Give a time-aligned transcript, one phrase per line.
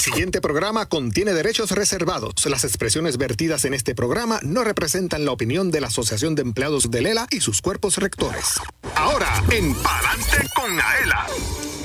[0.00, 2.32] siguiente programa contiene derechos reservados.
[2.46, 6.90] Las expresiones vertidas en este programa no representan la opinión de la Asociación de Empleados
[6.90, 8.60] de Lela y sus cuerpos rectores.
[8.96, 11.26] Ahora, en Palante con Aela.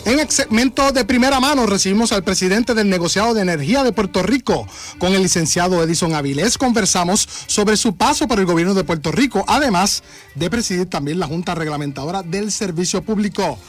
[0.06, 4.24] En el segmento de primera mano recibimos al presidente del negociado de energía de Puerto
[4.24, 4.68] Rico.
[4.98, 9.44] Con el licenciado Edison Avilés conversamos sobre su paso por el gobierno de Puerto Rico,
[9.48, 10.04] además
[10.36, 13.60] de presidir también la Junta Reglamentadora del Servicio Público.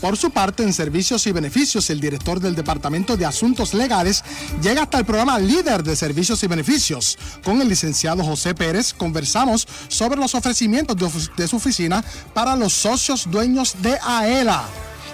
[0.00, 4.22] Por su parte, en Servicios y Beneficios, el director del Departamento de Asuntos Legales
[4.62, 7.18] llega hasta el programa Líder de Servicios y Beneficios.
[7.42, 10.96] Con el licenciado José Pérez conversamos sobre los ofrecimientos
[11.36, 12.04] de, su oficina
[12.34, 14.64] para los socios dueños de AELA.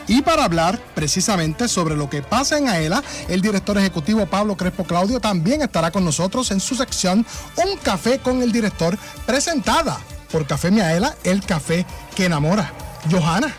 [0.09, 4.83] Y para hablar precisamente sobre lo que pasa en AELA, el director ejecutivo Pablo Crespo
[4.83, 7.25] Claudio también estará con nosotros en su sección
[7.57, 10.01] Un café con el director, presentada
[10.33, 12.73] por Café Miaela, el café que enamora.
[13.11, 13.55] Johanna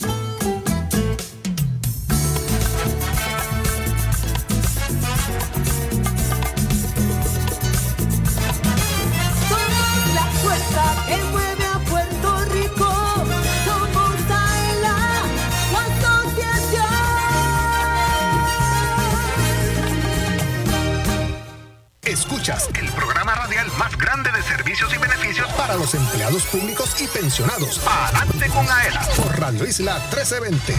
[22.08, 27.06] Escuchas el programa radial más grande de servicios y beneficios para los empleados públicos y
[27.06, 27.82] pensionados.
[27.86, 30.74] Adelante con AELA por Radio Isla 1320.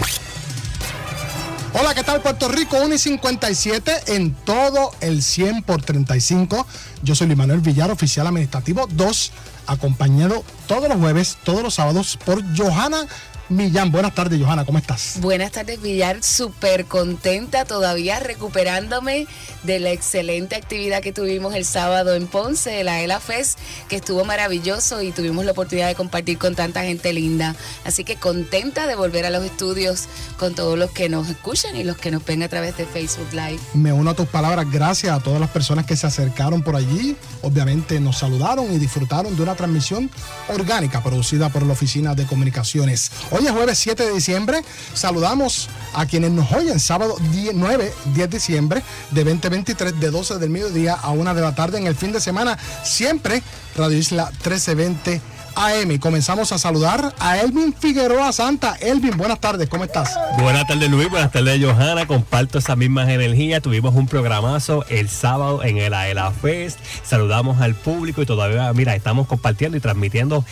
[1.74, 2.78] Hola, ¿qué tal Puerto Rico?
[2.82, 6.66] 1 y 57 en todo el 100 por 35.
[7.04, 9.32] Yo soy Luis Manuel Villar, oficial administrativo 2,
[9.68, 13.06] acompañado todos los jueves, todos los sábados por Johanna
[13.50, 13.90] Millán.
[13.90, 15.18] Buenas tardes, Johanna, ¿cómo estás?
[15.20, 16.22] Buenas tardes, Villar.
[16.22, 19.26] Súper contenta todavía recuperándome
[19.64, 24.24] de la excelente actividad que tuvimos el sábado en Ponce, la ELA Fest, que estuvo
[24.24, 27.56] maravilloso y tuvimos la oportunidad de compartir con tanta gente linda.
[27.84, 30.04] Así que contenta de volver a los estudios
[30.38, 33.32] con todos los que nos escuchan y los que nos ven a través de Facebook
[33.32, 33.58] Live.
[33.74, 34.70] Me uno a tus palabras.
[34.70, 37.16] Gracias a todas las personas que se acercaron por allí.
[37.42, 40.08] Obviamente nos saludaron y disfrutaron de una transmisión
[40.48, 43.10] orgánica producida por la Oficina de Comunicaciones.
[43.32, 44.62] Hoy es jueves 7 de diciembre.
[44.94, 50.50] Saludamos a quienes nos oyen sábado 9, 10 de diciembre de 2023 de 12 del
[50.50, 52.58] mediodía a 1 de la tarde en el fin de semana.
[52.84, 53.42] Siempre
[53.76, 55.20] Radio Isla 1320
[55.54, 55.98] AM.
[55.98, 58.76] Comenzamos a saludar a Elvin Figueroa Santa.
[58.80, 60.18] Elvin, buenas tardes, ¿cómo estás?
[60.38, 61.10] Buenas tardes, Luis.
[61.10, 62.06] Buenas tardes, Johanna.
[62.06, 63.62] Comparto esas mismas energías.
[63.62, 66.78] Tuvimos un programazo el sábado en el AELA Fest.
[67.02, 70.44] Saludamos al público y todavía, mira, estamos compartiendo y transmitiendo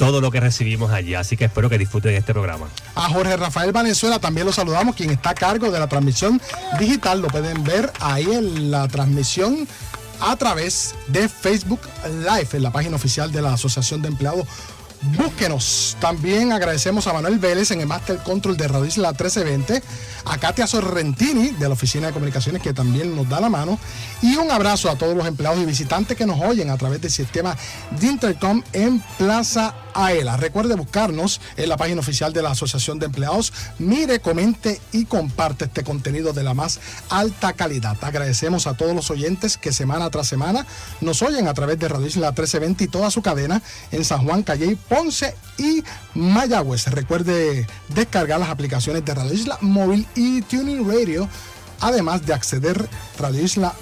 [0.00, 1.14] todo lo que recibimos allí.
[1.14, 2.68] Así que espero que disfruten este programa.
[2.94, 6.40] A Jorge Rafael Valenzuela también lo saludamos, quien está a cargo de la transmisión
[6.78, 7.20] digital.
[7.20, 9.68] Lo pueden ver ahí en la transmisión
[10.22, 14.46] a través de Facebook Live, en la página oficial de la Asociación de Empleados
[15.02, 15.96] Búsquenos.
[15.98, 19.82] También agradecemos a Manuel Vélez en el Master Control de Radio Isla 1320,
[20.26, 23.78] a Katia Sorrentini de la Oficina de Comunicaciones que también nos da la mano
[24.20, 27.10] y un abrazo a todos los empleados y visitantes que nos oyen a través del
[27.10, 27.56] sistema
[27.98, 30.36] de Intercom en Plaza AELA.
[30.36, 33.52] Recuerde buscarnos en la página oficial de la Asociación de Empleados.
[33.78, 37.96] Mire, comente y comparte este contenido de la más alta calidad.
[38.00, 40.66] Agradecemos a todos los oyentes que semana tras semana
[41.00, 43.62] nos oyen a través de Radio Isla 1320 y toda su cadena
[43.92, 45.82] en San Juan, Calle Ponce y
[46.14, 46.86] Mayagüez.
[46.88, 51.28] Recuerde descargar las aplicaciones de Radio Isla Móvil y Tuning Radio,
[51.80, 53.74] además de acceder a Radio Isla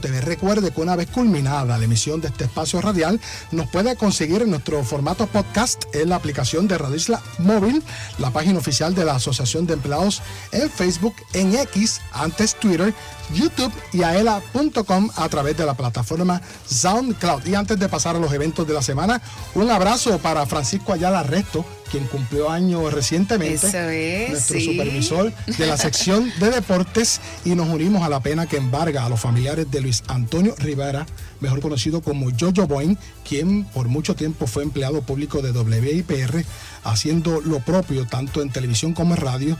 [0.00, 0.20] TV.
[0.20, 3.20] Recuerde que una vez culminada la emisión de este espacio radial,
[3.50, 7.82] nos puede conseguir en nuestro formato podcast en la aplicación de Radio Isla Móvil,
[8.18, 12.94] la página oficial de la Asociación de Empleados en Facebook, en X, antes Twitter,
[13.34, 17.44] YouTube y aela.com a través de la plataforma SoundCloud.
[17.46, 19.20] Y antes de pasar a los eventos de la semana,
[19.54, 26.32] un abrazo para Francisco Ayala Resto, quien cumplió años recientemente, nuestro supervisor de la sección
[26.40, 30.02] de deportes, y nos unimos a la pena que embarga a los familiares de Luis
[30.08, 31.06] Antonio Rivera,
[31.40, 32.96] mejor conocido como Jojo Boyne,
[33.28, 36.44] quien por mucho tiempo fue empleado público de WIPR,
[36.84, 39.58] haciendo lo propio tanto en televisión como en radio,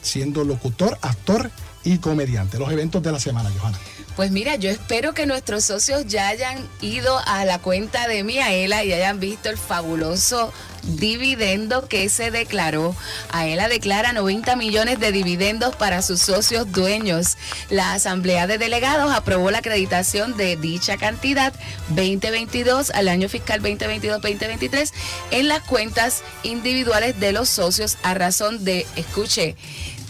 [0.00, 1.50] siendo locutor, actor
[1.84, 2.58] y comediante.
[2.58, 3.78] Los eventos de la semana, Johanna.
[4.16, 8.84] Pues mira, yo espero que nuestros socios ya hayan ido a la cuenta de Miaela
[8.84, 10.52] y hayan visto el fabuloso
[10.82, 12.94] dividendo que se declaró.
[13.30, 17.38] Aela declara 90 millones de dividendos para sus socios dueños.
[17.70, 21.54] La Asamblea de Delegados aprobó la acreditación de dicha cantidad
[21.90, 24.92] 2022 al año fiscal 2022-2023
[25.30, 29.56] en las cuentas individuales de los socios a razón de, escuche,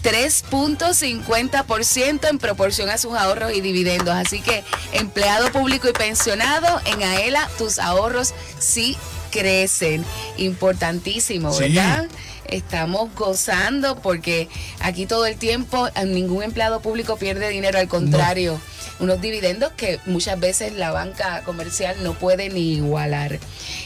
[0.02, 4.14] 3.50% en proporción a sus ahorros y dividendos.
[4.14, 8.96] Así que empleado público y pensionado, en AELA tus ahorros sí
[9.30, 10.04] crecen.
[10.36, 12.08] Importantísimo, ¿verdad?
[12.46, 14.48] Estamos gozando porque
[14.80, 18.60] aquí todo el tiempo ningún empleado público pierde dinero, al contrario
[19.02, 23.38] unos dividendos que muchas veces la banca comercial no puede ni igualar.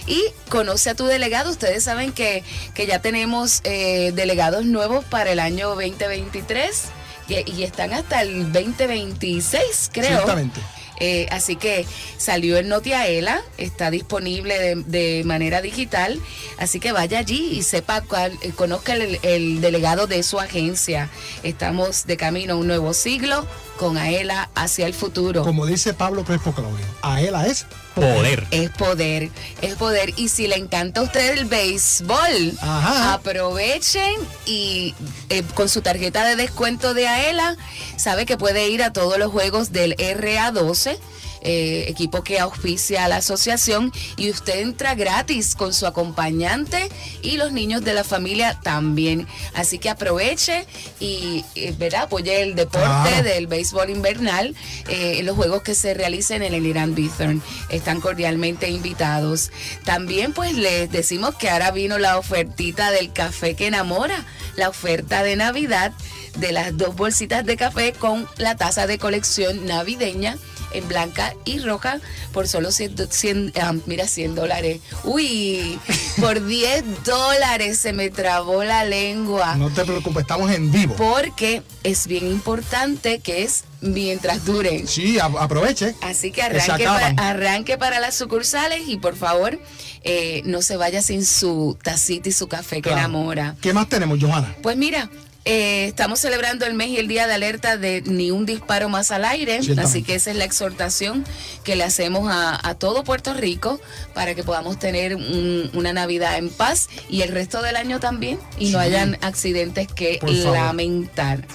[0.07, 1.51] Y conoce a tu delegado.
[1.51, 6.83] Ustedes saben que, que ya tenemos eh, delegados nuevos para el año 2023
[7.29, 10.11] y, y están hasta el 2026, creo.
[10.11, 10.61] Exactamente.
[10.99, 11.87] Eh, así que
[12.17, 16.19] salió el Notiaela, está disponible de, manera digital,
[16.59, 21.11] así que vaya allí y sepa cuál, eh, conozca el, delegado de su agencia.
[21.43, 25.43] Estamos de camino a un nuevo siglo con AELA hacia el futuro.
[25.44, 28.46] Como dice Pablo Crespo Claudio, AELA es poder.
[28.50, 29.31] Es poder,
[29.62, 30.12] es poder.
[30.17, 34.14] Y si le encanta a usted el béisbol, aprovechen
[34.44, 34.94] y
[35.28, 37.56] eh, con su tarjeta de descuento de AELA,
[37.96, 40.99] sabe que puede ir a todos los juegos del RA12
[41.48, 46.88] eh, equipo que auspicia a la asociación y usted entra gratis con su acompañante
[47.22, 49.28] y los niños de la familia también.
[49.54, 50.66] Así que aproveche
[50.98, 54.56] y eh, verá, apoye el deporte del béisbol invernal
[54.88, 57.40] eh, en los juegos que se realicen en el Irán Bithorn.
[57.69, 59.52] Están cordialmente invitados.
[59.84, 64.25] También pues les decimos que ahora vino la ofertita del café que enamora,
[64.56, 65.93] la oferta de Navidad
[66.38, 70.37] de las dos bolsitas de café con la taza de colección navideña
[70.73, 72.01] en blanca y roja
[72.33, 74.81] por solo 100, ah, mira, 100 dólares.
[75.05, 75.79] Uy,
[76.21, 79.55] por 10 dólares se me trabó la lengua.
[79.57, 80.95] No te preocupes, estamos en vivo.
[80.97, 84.87] Porque es bien importante que es mientras duren.
[84.89, 85.95] Sí, aproveche.
[86.03, 89.59] Así que arranque, para, arranque para las sucursales y por favor
[90.03, 93.57] eh, no se vaya sin su tacita y su café que enamora.
[93.61, 94.55] ¿Qué más tenemos, Johanna?
[94.63, 95.11] Pues mira,
[95.48, 99.12] eh, estamos celebrando el mes y el día de alerta de ni un disparo más
[99.12, 101.25] al aire, así que esa es la exhortación
[101.62, 103.81] que le hacemos a, todo Puerto Rico
[104.12, 108.70] para que podamos tener una Navidad en paz y el resto del año también y
[108.70, 110.19] no hayan accidentes que
[110.52, 111.46] lamentar.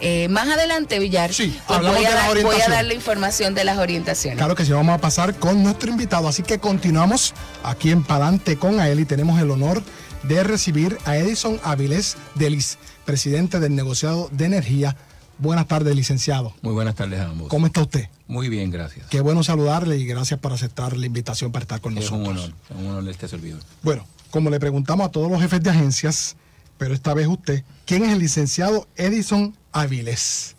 [0.00, 3.62] Eh, más adelante, Villar, sí, pues voy, a dar, voy, a dar, la información de
[3.62, 4.38] las orientaciones.
[4.38, 6.26] Claro que sí, vamos a pasar con nuestro invitado.
[6.26, 9.82] Así que continuamos aquí en Palante con él y tenemos el honor
[10.24, 12.78] de recibir a Edison Avilés Delis
[13.08, 14.94] presidente del negociado de energía.
[15.38, 16.52] Buenas tardes, licenciado.
[16.60, 17.48] Muy buenas tardes a ambos.
[17.48, 18.10] ¿Cómo está usted?
[18.26, 19.06] Muy bien, gracias.
[19.08, 22.20] Qué bueno saludarle y gracias por aceptar la invitación para estar con nosotros.
[22.20, 23.62] Es un honor, es un honor de este servidor.
[23.82, 26.36] Bueno, como le preguntamos a todos los jefes de agencias,
[26.76, 30.54] pero esta vez usted, ¿quién es el licenciado Edison Avilés?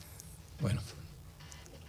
[0.60, 0.82] Bueno,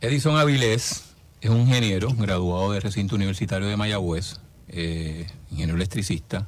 [0.02, 1.04] Edison Avilés
[1.40, 6.46] es un ingeniero graduado del recinto universitario de Mayagüez, eh, ingeniero electricista,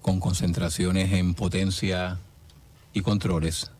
[0.00, 2.18] con concentraciones en potencia
[2.92, 3.70] y controles.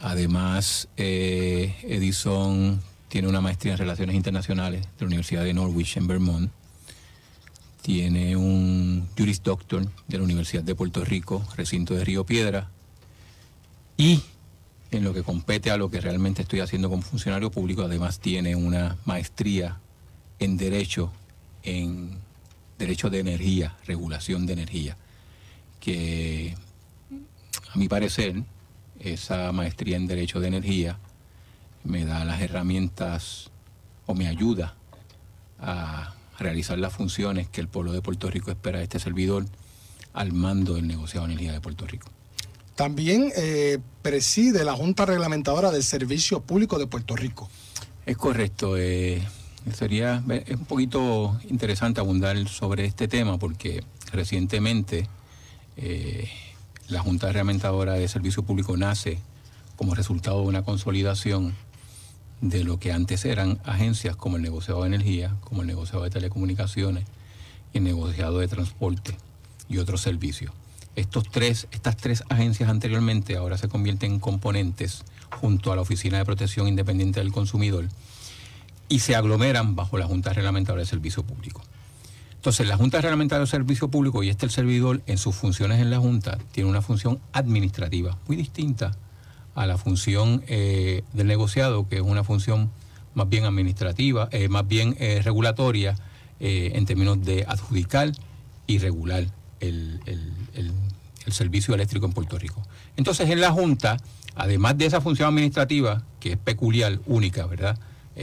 [0.00, 6.06] Además, eh, Edison tiene una maestría en Relaciones Internacionales de la Universidad de Norwich en
[6.06, 6.50] Vermont.
[7.82, 12.68] Tiene un Juris Doctor de la Universidad de Puerto Rico, recinto de Río Piedra.
[13.96, 14.20] Y
[14.90, 18.54] en lo que compete a lo que realmente estoy haciendo como funcionario público, además tiene
[18.56, 19.80] una maestría
[20.38, 21.12] en Derecho,
[21.62, 22.10] en
[22.78, 24.96] Derecho de Energía, Regulación de Energía,
[25.80, 26.56] que
[27.72, 28.42] a mi parecer,
[29.00, 30.98] esa maestría en Derecho de Energía
[31.84, 33.50] me da las herramientas
[34.06, 34.74] o me ayuda
[35.60, 39.46] a realizar las funciones que el pueblo de Puerto Rico espera de este servidor
[40.12, 42.08] al mando del negociado de energía de Puerto Rico.
[42.74, 47.48] También eh, preside la Junta Reglamentadora del Servicio Público de Puerto Rico.
[48.06, 48.76] Es correcto.
[48.76, 49.20] Eh,
[49.74, 53.82] sería es un poquito interesante abundar sobre este tema porque
[54.12, 55.08] recientemente
[55.76, 56.28] eh,
[56.88, 59.18] la Junta Reglamentadora de Servicio Público nace
[59.76, 61.54] como resultado de una consolidación
[62.40, 66.10] de lo que antes eran agencias como el negociado de energía, como el negociado de
[66.10, 67.04] telecomunicaciones
[67.74, 69.16] y el negociado de transporte
[69.68, 70.52] y otros servicios.
[70.96, 75.04] Estos tres, estas tres agencias anteriormente ahora se convierten en componentes
[75.40, 77.86] junto a la Oficina de Protección Independiente del Consumidor
[78.88, 81.60] y se aglomeran bajo la Junta Reglamentadora de Servicio Público.
[82.38, 85.90] Entonces, la Junta Reglamentaria de Servicio Público y este el servidor en sus funciones en
[85.90, 88.92] la Junta tiene una función administrativa muy distinta
[89.56, 92.70] a la función eh, del negociado, que es una función
[93.14, 95.96] más bien administrativa, eh, más bien eh, regulatoria
[96.40, 98.12] en términos de adjudicar
[98.68, 99.26] y regular
[99.58, 102.62] el, el servicio eléctrico en Puerto Rico.
[102.96, 103.96] Entonces, en la Junta,
[104.36, 107.76] además de esa función administrativa, que es peculiar, única, ¿verdad?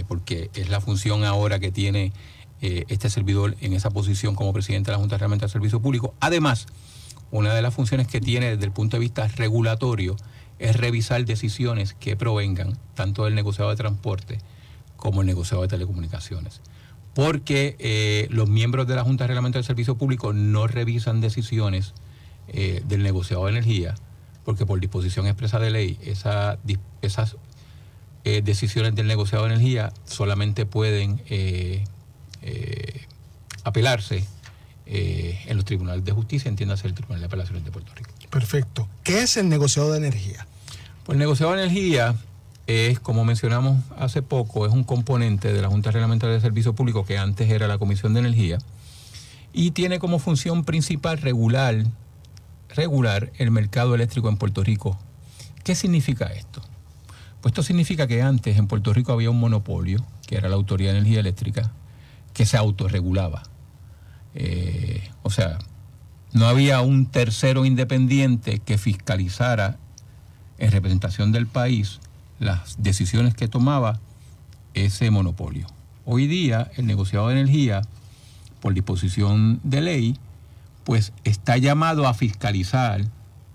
[0.07, 2.13] porque es la función ahora que tiene
[2.67, 6.15] eh, este servidor en esa posición como presidente de la Junta Reglamentaria del Servicio Público.
[6.19, 6.65] Además,
[7.29, 10.15] una de las funciones que tiene desde el punto de vista regulatorio
[10.57, 14.39] es revisar decisiones que provengan tanto del negociado de transporte
[14.95, 16.61] como el negociado de telecomunicaciones.
[17.13, 21.93] Porque eh, los miembros de la Junta de Reglamento del Servicio Público no revisan decisiones
[22.47, 23.93] eh, del negociado de energía,
[24.43, 26.57] porque por disposición expresa de ley, esa,
[27.03, 27.37] esas
[28.23, 31.21] decisiones del negociado de energía solamente pueden
[33.63, 34.23] apelarse
[34.85, 38.11] en los tribunales de justicia, entiéndase el Tribunal de Apelaciones de Puerto Rico.
[38.29, 38.87] Perfecto.
[39.03, 40.45] ¿Qué es el negociado de energía?
[41.05, 42.15] Pues el negociado de energía
[42.67, 47.05] es, como mencionamos hace poco, es un componente de la Junta Reglamentaria de Servicio Público
[47.05, 48.57] que antes era la Comisión de Energía
[49.53, 51.83] y tiene como función principal regular,
[52.69, 54.99] regular el mercado eléctrico en Puerto Rico.
[55.63, 56.61] ¿Qué significa esto?
[57.41, 60.91] Pues esto significa que antes en Puerto Rico había un monopolio, que era la Autoridad
[60.91, 61.71] de Energía Eléctrica,
[62.35, 63.41] que se autorregulaba.
[64.35, 65.57] Eh, o sea,
[66.33, 69.77] no había un tercero independiente que fiscalizara
[70.57, 71.99] en representación del país
[72.39, 73.99] las decisiones que tomaba
[74.73, 75.65] ese monopolio.
[76.03, 77.81] Hoy día el negociado de energía,
[78.59, 80.19] por disposición de ley,
[80.83, 83.05] pues está llamado a fiscalizar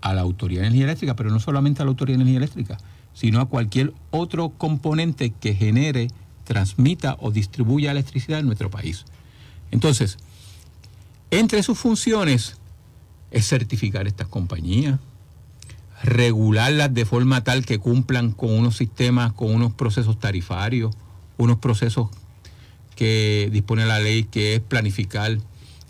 [0.01, 2.77] a la Autoridad de Energía Eléctrica, pero no solamente a la Autoridad de Energía Eléctrica,
[3.13, 6.07] sino a cualquier otro componente que genere,
[6.51, 9.05] transmita o distribuya electricidad en nuestro país.
[9.71, 10.17] Entonces,
[11.31, 12.57] entre sus funciones
[13.31, 14.99] es certificar estas compañías,
[16.03, 20.93] regularlas de forma tal que cumplan con unos sistemas, con unos procesos tarifarios,
[21.37, 22.09] unos procesos
[22.97, 25.37] que dispone la ley, que es planificar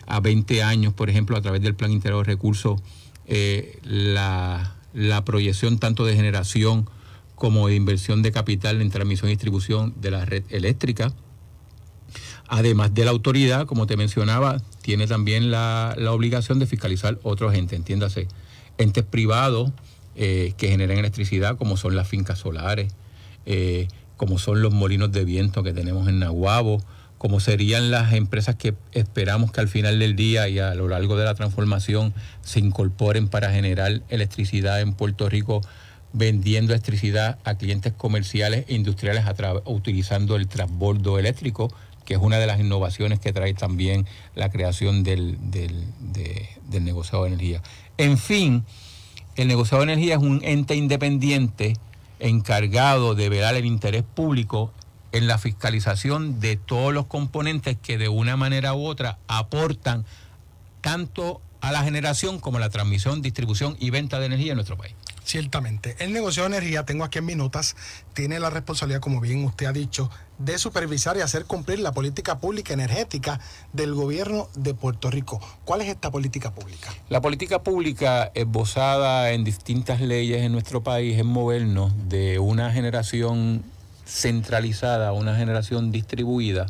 [0.06, 2.80] a 20 años, por ejemplo, a través del Plan Integral de Recursos,
[3.26, 4.76] eh, la
[5.26, 6.88] proyección tanto de generación
[7.42, 11.12] como inversión de capital en transmisión y distribución de la red eléctrica.
[12.48, 17.80] Además de la autoridad, como te mencionaba, tiene también la, obligación de fiscalizar otros entes,
[17.80, 18.28] entiéndase,
[18.78, 19.72] entes privados
[20.16, 22.94] eh, que generen electricidad, como son las fincas solares,
[23.48, 26.78] eh, como son los molinos de viento que tenemos en Nahuabo,
[27.18, 31.18] como serían las empresas que esperamos que al final del día y a lo largo
[31.18, 35.62] de la transformación se incorporen para generar electricidad en Puerto Rico,
[36.14, 39.26] vendiendo electricidad a clientes comerciales e industriales
[39.66, 41.72] utilizando el transbordo eléctrico
[42.06, 47.30] que es una de las innovaciones que trae también la creación del, del, negociado de
[47.30, 47.62] energía.
[47.98, 48.66] En fin,
[49.36, 51.78] el negociado de energía es un ente independiente
[52.20, 54.74] encargado de velar el interés público
[55.12, 60.06] en la fiscalización de todos los componentes que de una manera u otra aportan
[60.82, 64.78] tanto a la generación como a la transmisión, distribución y venta de energía en nuestro
[64.78, 64.96] país.
[65.32, 65.96] Ciertamente.
[66.00, 67.78] El negocio de energía, tengo aquí en minutas,
[68.14, 72.40] tiene la responsabilidad, como bien usted ha dicho, de supervisar y hacer cumplir la política
[72.40, 73.40] pública energética
[73.72, 75.40] del gobierno de Puerto Rico.
[75.64, 76.94] ¿Cuál es esta política pública?
[77.08, 83.64] La política pública esbozada en distintas leyes en nuestro país es movernos de una generación
[84.06, 86.66] centralizada a una generación distribuida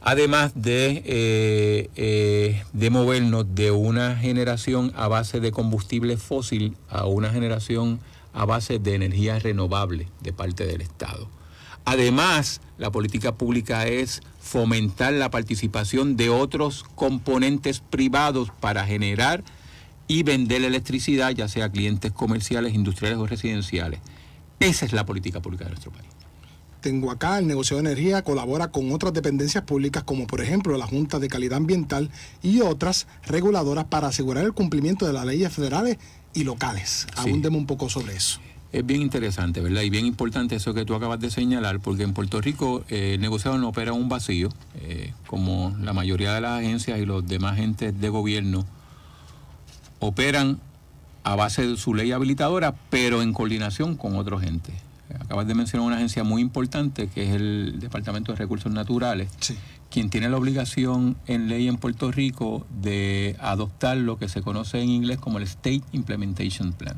[0.00, 7.06] además de, eh, eh, de movernos de una generación a base de combustible fósil a
[7.06, 8.00] una generación
[8.32, 11.28] a base de energía renovable de parte del Estado.
[11.84, 19.42] Además, la política pública es fomentar la participación de otros componentes privados para generar
[20.06, 24.00] y vender electricidad, ya sea clientes comerciales, industriales o residenciales.
[24.60, 26.17] Esa es la política pública de nuestro país
[26.80, 30.86] tengo acá, el negocio de energía colabora con otras dependencias públicas como por ejemplo la
[30.86, 32.10] Junta de Calidad Ambiental
[32.42, 35.98] y otras reguladoras para asegurar el cumplimiento de las leyes federales
[36.34, 37.06] y locales.
[37.16, 38.40] Abúndeme un poco sobre eso.
[38.70, 39.80] Es bien interesante, ¿verdad?
[39.82, 43.20] Y bien importante eso que tú acabas de señalar, porque en Puerto Rico eh, el
[43.20, 47.58] negociado no opera un vacío, eh, como la mayoría de las agencias y los demás
[47.58, 48.66] entes de gobierno
[50.00, 50.60] operan
[51.24, 54.87] a base de su ley habilitadora, pero en coordinación con otros entes
[55.18, 59.28] acabas de mencionar una agencia muy importante que es el Departamento de Recursos Naturales,
[59.90, 64.80] quien tiene la obligación en ley en Puerto Rico de adoptar lo que se conoce
[64.80, 66.96] en inglés como el State Implementation Plan.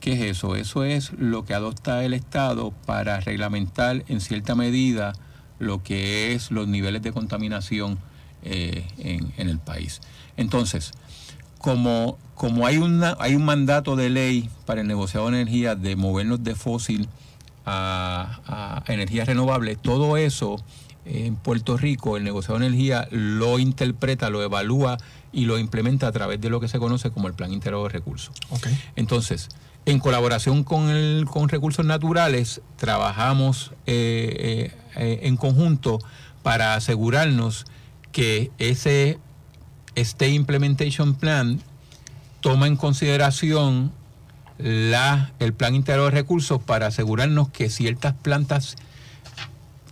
[0.00, 0.56] ¿Qué es eso?
[0.56, 5.12] Eso es lo que adopta el Estado para reglamentar en cierta medida
[5.58, 7.98] lo que es los niveles de contaminación
[8.42, 10.00] eh, en, en, el país.
[10.36, 10.92] Entonces,
[11.58, 15.94] como, como hay, una, hay un mandato de ley para el negociado de energía de
[15.94, 17.08] movernos de fósil
[17.64, 20.62] a, energía renovable, todo eso
[21.04, 24.98] en Puerto Rico, el negocio de energía lo interpreta, lo evalúa
[25.32, 27.88] y lo implementa a través de lo que se conoce como el Plan Integrado de
[27.88, 28.34] Recursos.
[28.94, 29.48] Entonces,
[29.84, 35.98] en colaboración con, el, con Recursos Naturales, trabajamos eh, eh, eh, en conjunto
[36.42, 37.64] para asegurarnos
[38.12, 39.18] que ese
[39.94, 41.60] este Implementation Plan
[42.40, 43.92] toma en consideración
[44.58, 48.76] la, el plan integral de recursos para asegurarnos que ciertas plantas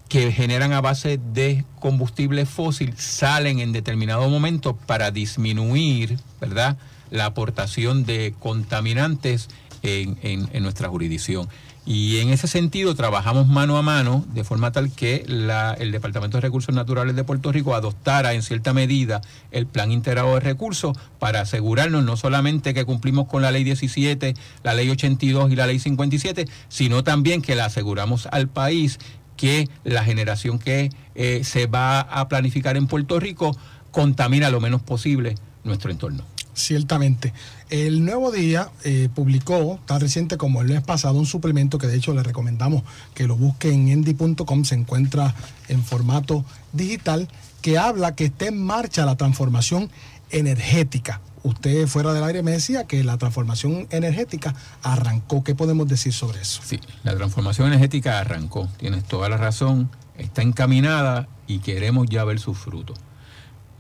[0.09, 6.77] que generan a base de combustible fósil salen en determinado momento para disminuir, ¿verdad?,
[7.11, 9.49] la aportación de contaminantes
[9.83, 11.49] en, en nuestra jurisdicción.
[11.93, 16.43] Y en ese sentido trabajamos mano a mano de forma tal que el Departamento de
[16.43, 21.41] Recursos Naturales de Puerto Rico adoptara en cierta medida el Plan Integrado de Recursos para
[21.41, 25.81] asegurarnos no solamente que cumplimos con la Ley 17, la Ley 82 y la Ley
[25.81, 29.01] 57, sino también que le aseguramos al país
[29.37, 33.57] que la generación que eh, se va a planificar en Puerto Rico
[33.91, 36.23] contamina lo menos posible nuestro entorno.
[36.61, 37.33] Ciertamente.
[37.71, 41.97] El Nuevo Día eh, publicó, tan reciente como el mes pasado, un suplemento que de
[41.97, 42.83] hecho le recomendamos
[43.15, 45.35] que lo busque en endy.com, se encuentra
[45.69, 47.29] en formato digital,
[47.63, 49.91] que habla que está en marcha la transformación
[50.31, 51.21] energética.
[51.43, 55.43] Usted fuera del aire me decía que la transformación energética arrancó.
[55.43, 56.61] ¿Qué podemos decir sobre eso?
[56.63, 58.69] Sí, la transformación energética arrancó.
[58.77, 59.91] Tienes toda la razón.
[60.19, 62.99] Está encaminada y queremos ya ver sus frutos.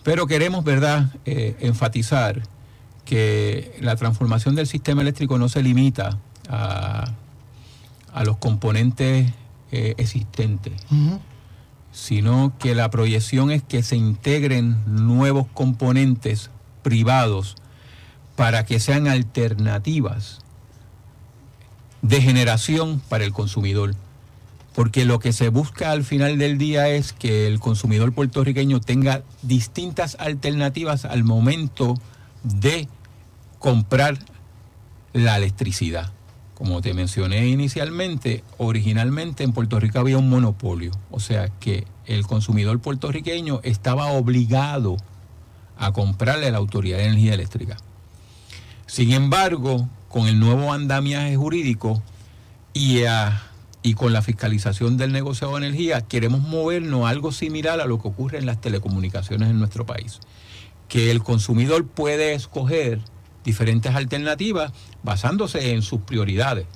[0.02, 2.42] Pero queremos, ¿verdad?, eh, enfatizar
[3.11, 7.11] que la transformación del sistema eléctrico no se limita a,
[8.25, 9.33] los componentes
[9.73, 10.75] eh, existentes,
[11.90, 16.50] sino que la proyección es que se integren nuevos componentes
[16.85, 17.57] privados
[18.37, 20.38] para que sean alternativas
[22.02, 23.97] de generación para el consumidor.
[24.73, 29.25] Porque lo que se busca al final del día es que el consumidor puertorriqueño tenga
[29.43, 31.97] distintas alternativas al momento
[32.45, 32.88] de
[33.61, 34.19] comprar
[35.12, 36.11] la electricidad.
[36.55, 42.26] Como te mencioné inicialmente, originalmente en Puerto Rico había un monopolio, o sea que el
[42.26, 44.97] consumidor puertorriqueño estaba obligado
[45.76, 47.76] a comprarle a la Autoridad de Energía Eléctrica.
[48.87, 52.02] Sin embargo, con el nuevo andamiaje jurídico
[52.73, 53.02] y,
[53.83, 58.00] y con la fiscalización del negocio de energía, queremos movernos a algo similar a lo
[58.00, 60.21] que ocurre en las telecomunicaciones en nuestro país.
[60.89, 63.00] Que el consumidor puede escoger
[63.45, 64.73] diferentes alternativas
[65.03, 66.67] basándose en sus prioridades.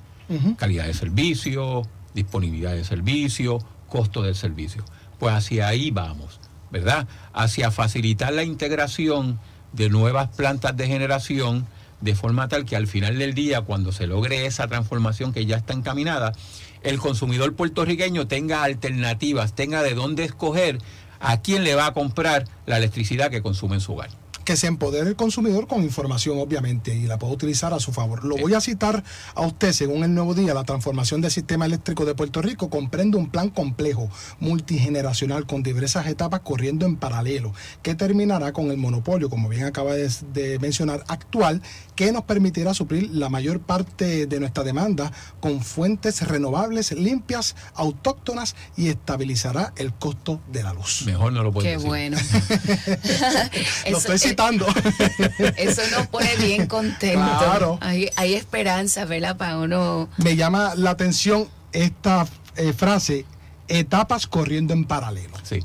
[0.57, 1.83] Calidad de servicio,
[2.15, 4.83] disponibilidad de servicio, costo del servicio.
[5.19, 6.39] Pues hacia ahí vamos,
[6.71, 7.07] ¿verdad?
[7.33, 9.39] Hacia facilitar la integración
[9.73, 11.67] de nuevas plantas de generación
[12.01, 15.57] de forma tal que al final del día, cuando se logre esa transformación que ya
[15.57, 16.33] está encaminada,
[16.81, 20.79] el consumidor puertorriqueño tenga alternativas, tenga de dónde escoger
[21.19, 24.67] a quién le va a comprar la electricidad que consume en su hogar que se
[24.67, 28.23] empodere el consumidor con información, obviamente, y la puede utilizar a su favor.
[28.23, 29.03] Lo voy a citar
[29.33, 33.17] a usted, según el nuevo día, la transformación del sistema eléctrico de Puerto Rico comprende
[33.17, 34.07] un plan complejo,
[34.39, 39.95] multigeneracional, con diversas etapas corriendo en paralelo, que terminará con el monopolio, como bien acaba
[39.95, 41.63] de, mencionar, actual,
[41.95, 48.55] que nos permitirá suplir la mayor parte de nuestra demanda con fuentes renovables, limpias, autóctonas
[48.77, 51.03] y estabilizará el costo de la luz.
[51.05, 52.17] Mejor no lo puedo Qué bueno.
[53.89, 54.19] lo estoy
[55.57, 57.79] Eso nos pone bien contento.
[57.81, 59.37] Hay, esperanza, ¿verdad?
[59.37, 60.09] Para uno.
[60.17, 63.25] Me llama la atención esta eh, frase,
[63.67, 65.35] etapas corriendo en paralelo.
[65.43, 65.63] Sí.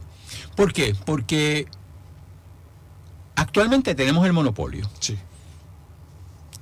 [0.56, 0.94] ¿Por qué?
[1.04, 1.66] Porque
[3.36, 4.88] actualmente tenemos el monopolio.
[5.00, 5.18] Sí.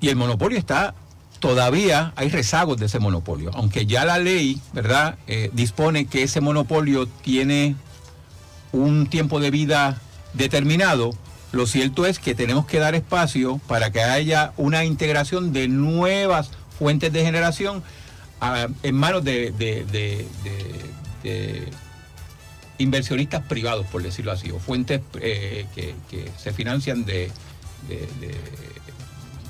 [0.00, 0.94] Y el monopolio está
[1.38, 6.40] todavía hay rezagos de ese monopolio, aunque ya la ley, ¿verdad?, eh, dispone que ese
[6.40, 7.76] monopolio tiene
[8.72, 10.00] un tiempo de vida
[10.34, 11.10] determinado,
[11.52, 16.50] lo cierto es que tenemos que dar espacio para que haya una integración de nuevas
[16.78, 17.82] fuentes de generación
[18.40, 20.26] ah, en manos de,
[22.78, 27.30] inversionistas privados, por decirlo así, o fuentes eh, que, se financian de,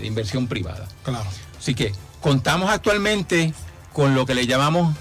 [0.00, 0.87] inversión privada.
[1.02, 1.28] Claro.
[1.58, 3.52] Así que contamos actualmente
[3.92, 4.96] con lo que le llamamos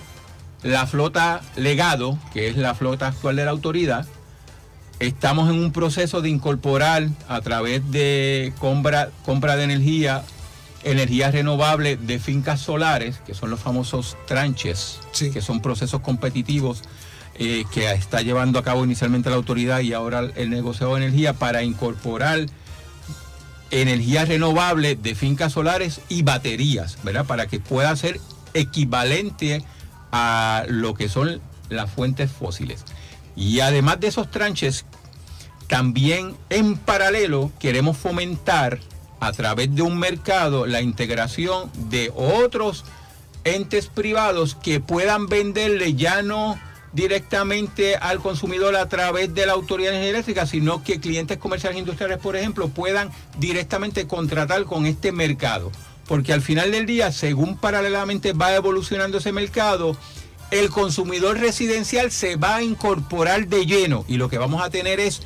[0.63, 4.07] la flota legado, que es la flota actual de la autoridad,
[4.99, 10.23] Estamos en un proceso de incorporar a través de compra, compra de energía,
[10.83, 16.81] energía renovable de fincas solares, que son los famosos tranches, que son procesos competitivos
[17.35, 21.33] eh, que está llevando a cabo inicialmente la autoridad y ahora el negociado de energía
[21.33, 22.47] para incorporar
[23.69, 27.25] energía renovable de fincas solares y baterías, ¿verdad?
[27.25, 28.19] Para que pueda ser
[28.55, 29.63] equivalente
[30.11, 32.83] a lo que son las fuentes fósiles.
[33.37, 34.85] Y además de esos tranches,
[35.67, 38.79] también en paralelo queremos fomentar
[39.19, 42.83] a través de un mercado la integración de otros
[43.43, 46.59] entes privados que puedan venderle ya no
[46.93, 52.35] directamente al consumidor a través de la autoridad eléctrica, sino que clientes comerciales industriales, por
[52.35, 55.71] ejemplo, puedan directamente contratar con este mercado.
[56.07, 59.97] porque al final del día, según paralelamente va evolucionando ese mercado,
[60.51, 64.99] el consumidor residencial se va a incorporar de lleno y lo que vamos a tener
[64.99, 65.21] es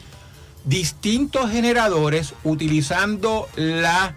[0.66, 4.16] distintos generadores utilizando la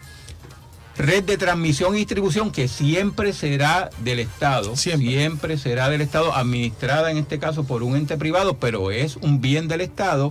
[0.96, 5.58] red de transmisión y distribución que siempre será del Estado, siempre.
[5.58, 9.68] será del Estado, administrada en este caso por un ente privado, pero es un bien
[9.68, 10.28] del Estado,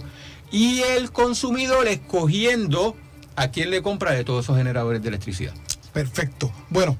[0.51, 2.95] y el consumidor escogiendo
[3.35, 5.53] a quién le compra de todos esos generadores de electricidad.
[5.91, 6.51] Perfecto.
[6.69, 6.97] Bueno,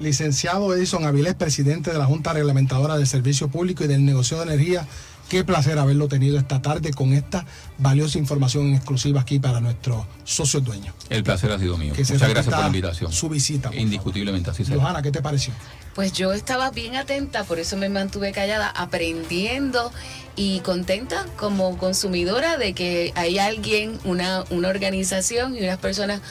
[0.00, 4.44] licenciado Edison Avilés, presidente de la Junta Reglamentadora del Servicio Público y del Negocio de
[4.44, 4.86] Energía,
[5.28, 7.44] Qué placer haberlo tenido esta tarde con esta
[7.76, 10.94] valiosa información exclusiva aquí para nuestros socios dueños.
[11.10, 11.92] El placer ha sido mío.
[11.96, 13.12] Muchas gracias por la invitación.
[13.12, 13.70] Su visita.
[13.74, 14.80] Indiscutiblemente así será.
[14.80, 15.52] Johanna, ¿qué te pareció?
[15.94, 19.92] Pues yo estaba bien atenta, por eso me mantuve callada, aprendiendo
[20.34, 26.22] y contenta como consumidora de que hay alguien, una, una organización y unas personas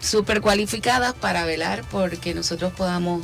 [0.00, 3.22] súper cualificadas para velar porque nosotros podamos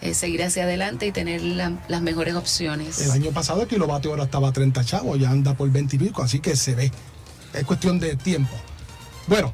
[0.00, 3.00] eh, seguir hacia adelante y tener las mejores opciones.
[3.00, 6.12] El año pasado el kilovatio hora estaba a 30 chavos, ya anda por 20 y
[6.22, 6.92] así que se ve.
[7.52, 8.54] Es cuestión de tiempo.
[9.26, 9.52] Bueno,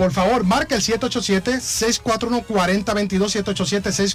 [0.00, 3.36] por favor, marca el 787-641-4022,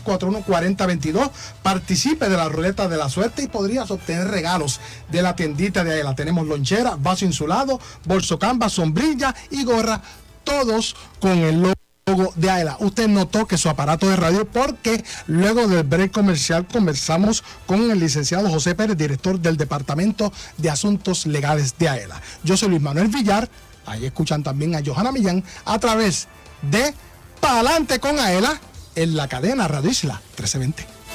[0.03, 1.29] 787-641-4022.
[1.61, 4.79] Participe de la ruleta de la suerte y podrías obtener regalos
[5.11, 6.15] de la tiendita de Aela.
[6.15, 10.01] Tenemos lonchera, vaso insulado, bolso camba, sombrilla y gorra,
[10.45, 12.77] todos con el logo de AELA.
[12.79, 17.99] Usted notó que su aparato de radio porque luego del break comercial conversamos con el
[17.99, 22.21] licenciado José Pérez, director del Departamento de Asuntos Legales de AELA.
[22.43, 23.49] Yo soy Luis Manuel Villar,
[23.85, 26.27] ahí escuchan también a Johanna Millán a través
[26.61, 26.93] de
[27.41, 28.59] Palante con AELA
[28.95, 30.94] en la cadena Radio Isla 1320.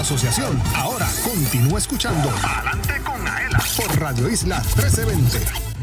[0.00, 0.60] Asociación.
[0.74, 5.75] Ahora continúa escuchando Adelante con Aela por Radio Isla 1320.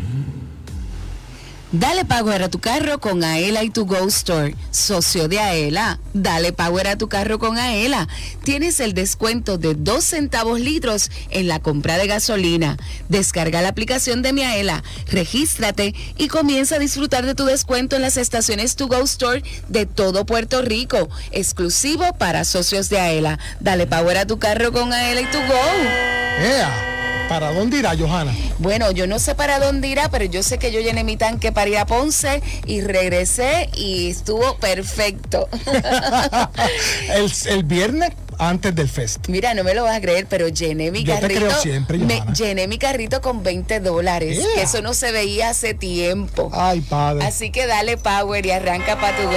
[1.74, 4.56] Dale power a tu carro con Aela y tu Go Store.
[4.70, 8.08] Socio de Aela, dale power a tu carro con Aela.
[8.44, 12.78] Tienes el descuento de 2 centavos litros en la compra de gasolina.
[13.10, 18.04] Descarga la aplicación de mi Aela, regístrate y comienza a disfrutar de tu descuento en
[18.04, 23.40] las estaciones To Go Store de todo Puerto Rico, exclusivo para socios de Aela.
[23.62, 26.93] Dale power a tu carro con Aela y tu Go.
[27.30, 28.34] ¿Para dónde irá, Johanna?
[28.60, 31.52] Bueno, yo no sé para dónde irá, pero yo sé que yo llené mi tanque
[31.52, 35.48] para ir a Ponce y regresé y estuvo perfecto.
[37.16, 39.28] el, el viernes antes del fest.
[39.30, 41.40] Mira, no me lo vas a creer, pero llené mi Yo te carrito.
[41.40, 44.38] creo siempre, me llené mi carrito con 20 dólares.
[44.38, 44.64] Yeah.
[44.64, 46.50] Eso no se veía hace tiempo.
[46.54, 47.26] Ay, padre.
[47.26, 49.34] Así que dale power y arranca para tu go.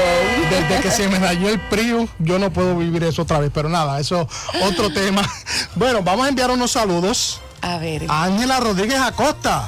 [0.51, 3.51] Desde que se me dañó el Prius, yo no puedo vivir eso otra vez.
[3.55, 4.29] Pero nada, eso
[4.63, 5.23] otro tema.
[5.75, 7.41] Bueno, vamos a enviar unos saludos
[7.75, 8.07] A ver.
[8.09, 9.67] a Ángela Rodríguez Acosta,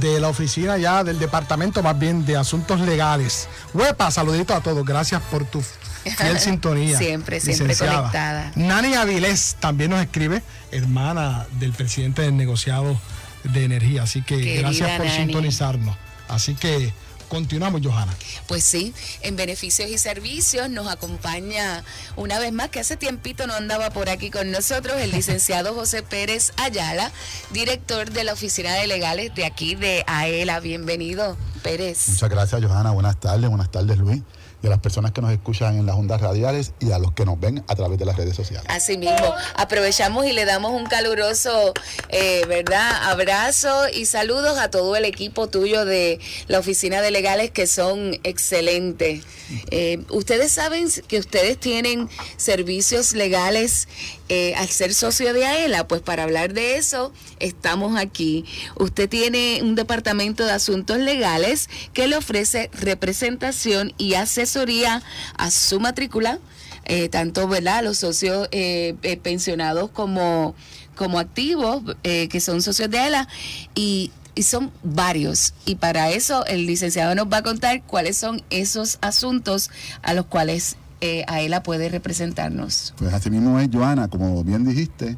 [0.00, 3.48] de la oficina ya del departamento más bien de asuntos legales.
[3.74, 4.84] Huepa, saludito a todos.
[4.84, 6.98] Gracias por tu fiel sintonía.
[6.98, 7.98] Siempre, siempre licenciada.
[7.98, 8.52] conectada.
[8.56, 12.98] Nani Avilés también nos escribe, hermana del presidente del negociado
[13.44, 14.02] de energía.
[14.02, 15.16] Así que Querida gracias por Nani.
[15.18, 15.96] sintonizarnos.
[16.28, 16.92] Así que
[17.28, 18.14] continuamos, Johanna.
[18.46, 21.84] Pues sí, en beneficios y servicios nos acompaña
[22.16, 26.02] una vez más, que hace tiempito no andaba por aquí con nosotros, el licenciado José
[26.02, 27.12] Pérez Ayala,
[27.50, 30.60] director de la Oficina de Legales de aquí de AELA.
[30.60, 32.08] Bienvenido, Pérez.
[32.08, 32.90] Muchas gracias, Johanna.
[32.92, 34.22] Buenas tardes, buenas tardes, Luis.
[34.62, 37.24] Y a las personas que nos escuchan en las ondas radiales y a los que
[37.24, 38.66] nos ven a través de las redes sociales.
[38.68, 41.72] Así mismo, aprovechamos y le damos un caluroso,
[42.08, 42.90] eh, ¿verdad?
[43.10, 48.18] Abrazo y saludos a todo el equipo tuyo de la Oficina de Legales que son
[48.24, 49.24] excelentes.
[49.70, 53.88] Eh, ustedes saben que ustedes tienen servicios legales
[54.28, 58.44] eh, al ser socio de AELA, pues para hablar de eso estamos aquí.
[58.74, 65.02] Usted tiene un departamento de asuntos legales que le ofrece representación y asesoría
[65.36, 66.40] a su matrícula
[66.86, 67.82] eh, tanto ¿verdad?
[67.82, 70.54] los socios eh, pensionados como,
[70.94, 73.28] como activos, que son socios de ELA,
[73.74, 75.54] y, y son varios.
[75.64, 79.70] Y para eso el licenciado nos va a contar cuáles son esos asuntos
[80.02, 82.94] a los cuales eh, AELA puede representarnos.
[82.96, 85.16] Pues así mismo es, Johanna, como bien dijiste,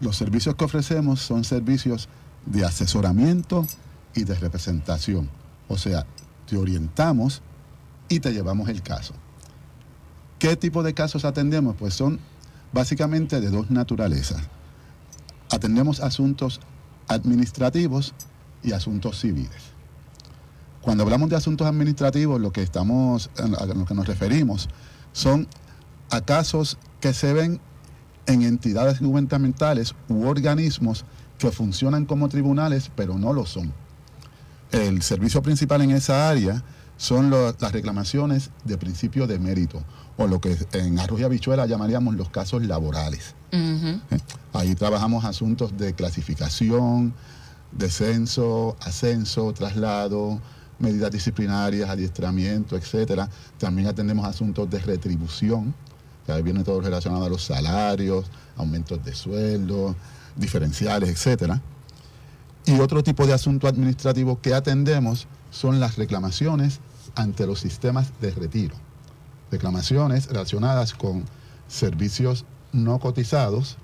[0.00, 2.08] los servicios que ofrecemos son servicios
[2.46, 3.66] de asesoramiento
[4.14, 5.28] y de representación.
[5.68, 6.06] O sea,
[6.46, 7.42] te orientamos
[8.08, 9.14] y te llevamos el caso.
[10.38, 11.76] ¿Qué tipo de casos atendemos?
[11.76, 12.20] Pues son
[12.72, 14.42] básicamente de dos naturalezas.
[15.50, 16.60] Atendemos asuntos
[17.08, 18.14] administrativos
[18.62, 19.72] y asuntos civiles.
[20.80, 24.68] Cuando hablamos de asuntos administrativos, lo que estamos, a lo que nos referimos
[25.18, 25.48] son
[26.10, 27.60] a casos que se ven
[28.26, 31.04] en entidades gubernamentales u organismos
[31.38, 33.72] que funcionan como tribunales, pero no lo son.
[34.70, 36.62] El servicio principal en esa área
[36.96, 39.82] son lo- las reclamaciones de principio de mérito,
[40.16, 43.34] o lo que en Arroyo y Habichuela llamaríamos los casos laborales.
[44.10, 44.18] ¿eh?
[44.52, 47.14] Ahí trabajamos asuntos de clasificación,
[47.72, 50.40] descenso, ascenso, traslado,
[50.78, 53.28] medidas disciplinarias, adiestramiento, etcétera.
[53.58, 55.74] También atendemos asuntos de retribución,
[56.24, 59.96] que ahí viene todo relacionado a los salarios, aumentos de sueldo,
[60.36, 61.60] diferenciales, etcétera.
[62.66, 66.80] Y otro tipo de asunto administrativo que atendemos son las reclamaciones
[67.14, 68.74] ante los sistemas de retiro.
[69.50, 71.24] Reclamaciones relacionadas con
[71.66, 73.78] servicios no cotizados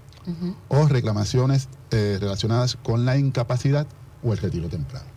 [0.68, 3.87] o reclamaciones eh, relacionadas con la incapacidad
[4.22, 5.13] o el retiro temprano.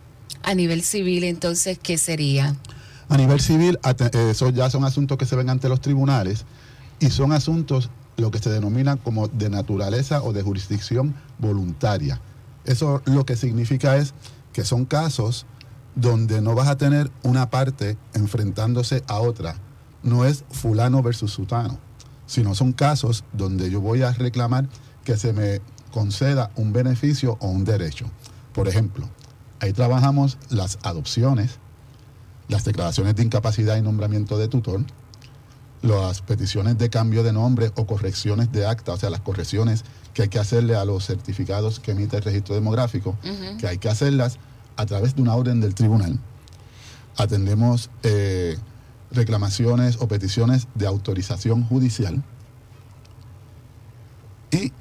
[0.48, 2.56] A nivel civil, entonces, ¿qué sería?
[3.10, 6.46] A nivel civil, eh, eso ya son asuntos que se ven ante los tribunales
[7.00, 12.22] y son asuntos lo que se denomina como de naturaleza o de jurisdicción voluntaria.
[12.64, 14.14] Eso lo que significa es
[14.54, 15.44] que son casos
[15.94, 19.54] donde no vas a tener una parte enfrentándose a otra.
[20.02, 21.78] No es fulano versus sutano,
[22.24, 24.66] sino son casos donde yo voy a reclamar
[25.04, 28.06] que se me conceda un beneficio o un derecho.
[28.54, 29.10] Por ejemplo,
[29.60, 31.58] ahí trabajamos las adopciones,
[32.48, 34.84] las declaraciones de incapacidad y nombramiento de tutor,
[35.82, 40.22] las peticiones de cambio de nombre o correcciones de acta, o sea, las correcciones que
[40.22, 43.16] hay que hacerle a los certificados que emite el registro demográfico,
[43.58, 44.38] que hay que hacerlas
[44.76, 46.18] a través de una orden del tribunal.
[47.16, 48.56] Atendemos eh,
[49.10, 52.22] reclamaciones o peticiones de autorización judicial
[54.50, 54.72] y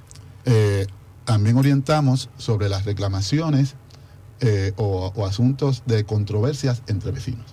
[0.45, 0.87] eh,
[1.25, 3.75] también orientamos sobre las reclamaciones
[4.41, 7.45] eh, o- o asuntos de controversias entre vecinos.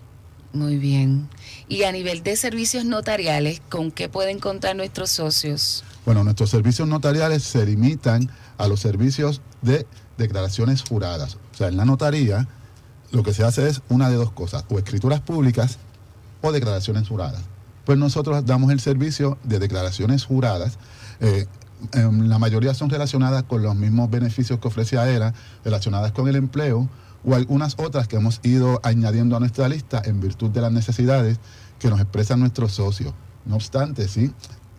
[0.53, 1.29] Muy bien.
[1.68, 5.83] Y a nivel de servicios notariales, ¿con qué pueden contar nuestros socios?
[6.07, 9.85] Bueno, nuestros servicios notariales se limitan a los servicios de
[10.16, 11.35] declaraciones juradas.
[11.53, 12.47] O sea, en la notaría,
[13.11, 15.79] lo que se hace es una de dos cosas, o escrituras públicas
[16.40, 17.42] o declaraciones juradas.
[17.85, 20.79] Pues nosotros damos el servicio de declaraciones juradas.
[21.20, 21.47] eh,
[21.92, 25.34] em, la mayoría son relacionadas con los mismos beneficios que ofrece AERA,
[25.64, 26.88] relacionadas con el empleo,
[27.24, 31.38] o algunas otras que hemos ido añadiendo a nuestra lista en virtud de las necesidades
[31.78, 33.14] que nos expresan nuestros socios.
[33.46, 34.32] No obstante, sí,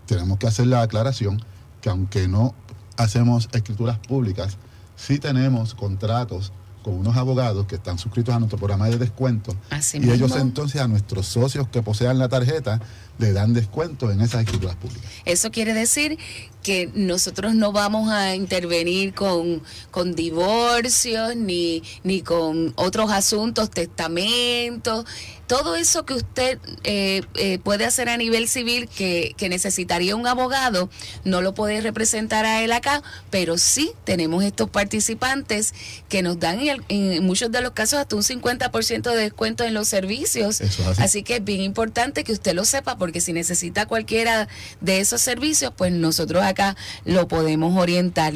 [0.05, 1.41] tenemos que hacer la aclaración
[1.81, 2.53] que aunque no
[2.97, 4.57] hacemos escrituras públicas,
[4.95, 6.51] sí tenemos contratos
[6.83, 10.79] con unos abogados que están suscritos a nuestro programa de descuento Así y ellos entonces
[10.79, 12.79] a nuestros socios que posean la tarjeta
[13.17, 15.09] le dan descuento en esas escrituras públicas.
[15.25, 16.17] Eso quiere decir
[16.63, 25.05] que nosotros no vamos a intervenir con, con divorcios ni, ni con otros asuntos, testamentos,
[25.47, 30.25] todo eso que usted eh, eh, puede hacer a nivel civil que, que necesitaría un
[30.27, 30.89] abogado,
[31.23, 35.73] no lo puede representar a él acá, pero sí tenemos estos participantes
[36.09, 39.63] que nos dan en, el- en muchos de los casos hasta un 50% de descuento
[39.63, 40.61] en los servicios.
[40.61, 41.01] Es así.
[41.01, 44.47] Así que es bien importante que usted lo sepa porque si necesita cualquiera
[44.81, 48.33] de esos servicios, pues nosotros acá lo podemos orientar.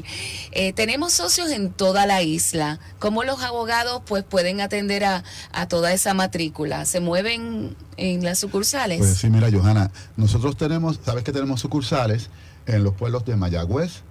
[0.52, 2.80] Eh, tenemos socios en toda la isla.
[3.00, 6.86] ¿Cómo los abogados pues pueden atender a, a toda esa matrícula?
[6.86, 8.98] ¿Se mueven en las sucursales?
[9.00, 12.30] Pues sí, mira, Johanna, nosotros tenemos, sabes que tenemos sucursales
[12.66, 14.02] en los pueblos de Mayagüez,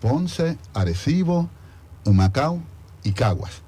[0.00, 1.48] Ponce, Arecibo,
[2.04, 2.60] Humacao
[3.04, 3.62] y Caguas.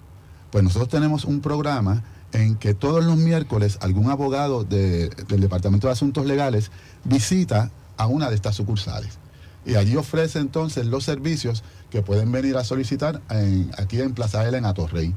[0.50, 5.86] Pues nosotros tenemos un programa en que todos los miércoles algún abogado de- del Departamento
[5.86, 6.70] de Asuntos Legales
[7.04, 9.18] visita a una de estas sucursales.
[9.66, 14.46] Y allí ofrece entonces los servicios que pueden venir a solicitar en- aquí en Plaza
[14.48, 15.14] L en Atorrey.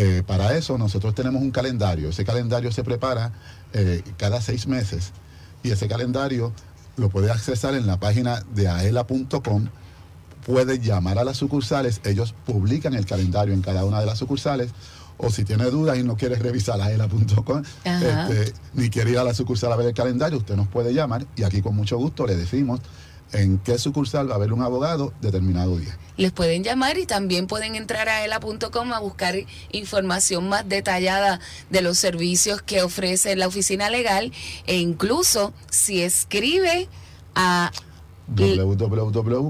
[0.00, 2.10] Eh, para eso nosotros tenemos un calendario.
[2.10, 3.32] Ese calendario se prepara
[3.72, 5.10] eh, cada seis meses
[5.64, 6.52] y ese calendario
[6.96, 9.66] lo puede accesar en la página de aela.com.
[10.46, 14.70] Puede llamar a las sucursales, ellos publican el calendario en cada una de las sucursales.
[15.20, 19.34] O si tiene dudas y no quiere revisar aela.com, este, ni quiere ir a la
[19.34, 22.36] sucursal a ver el calendario, usted nos puede llamar y aquí con mucho gusto le
[22.36, 22.78] decimos
[23.32, 25.96] en qué sucursal va a haber un abogado determinado día.
[26.16, 29.36] Les pueden llamar y también pueden entrar a ela.com a buscar
[29.70, 34.32] información más detallada de los servicios que ofrece la oficina legal
[34.66, 36.88] e incluso si escribe
[37.34, 37.70] a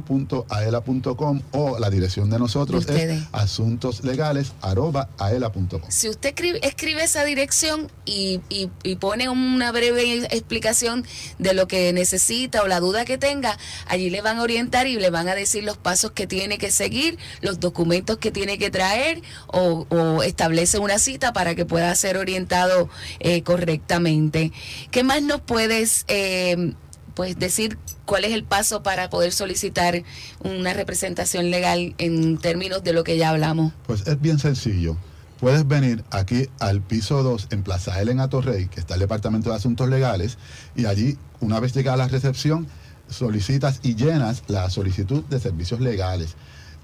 [0.08, 5.80] www.aela.com o la dirección de nosotros De es asuntoslegales.aela.com.
[5.88, 11.04] Si usted escribe, escribe esa dirección y, y- y pone una breve explicación
[11.38, 14.96] de lo que necesita o la duda que tenga, allí le van a orientar y
[14.98, 18.70] le van a decir los pasos que tiene que seguir, los documentos que tiene que
[18.70, 22.88] traer o, o establece una cita para que pueda ser orientado
[23.20, 24.52] eh, correctamente.
[24.90, 26.72] ¿Qué más nos puedes eh,
[27.18, 30.04] pues decir cuál es el paso para poder solicitar
[30.44, 33.72] una representación legal en términos de lo que ya hablamos?
[33.88, 34.96] Pues es bien sencillo.
[35.40, 39.50] Puedes venir aquí al piso 2 en Plaza L en Atorrey, que está el Departamento
[39.50, 40.38] de Asuntos Legales,
[40.76, 42.68] y allí, una vez llegada la recepción,
[43.10, 46.36] solicitas y llenas la solicitud de servicios legales.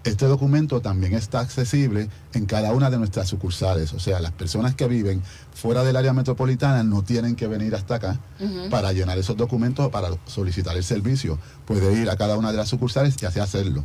[0.05, 4.75] Este documento también está accesible en cada una de nuestras sucursales, o sea, las personas
[4.75, 5.23] que viven
[5.55, 8.21] fuera del área metropolitana no tienen que venir hasta acá
[8.71, 11.39] para llenar esos documentos o para solicitar el servicio.
[11.65, 13.83] Puede ir a cada una de las sucursales y así hacerlo.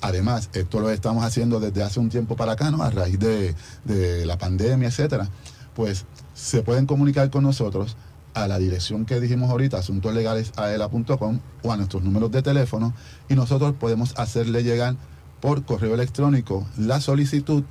[0.00, 2.82] Además, esto lo estamos haciendo desde hace un tiempo para acá, ¿no?
[2.82, 5.28] A raíz de, de la pandemia, etcétera.
[5.74, 7.96] Pues se pueden comunicar con nosotros
[8.34, 12.94] a la dirección que dijimos ahorita, asuntoslegalesaela.com o a nuestros números de teléfono
[13.28, 14.96] y nosotros podemos hacerle llegar
[15.42, 17.64] por correo electrónico la solicitud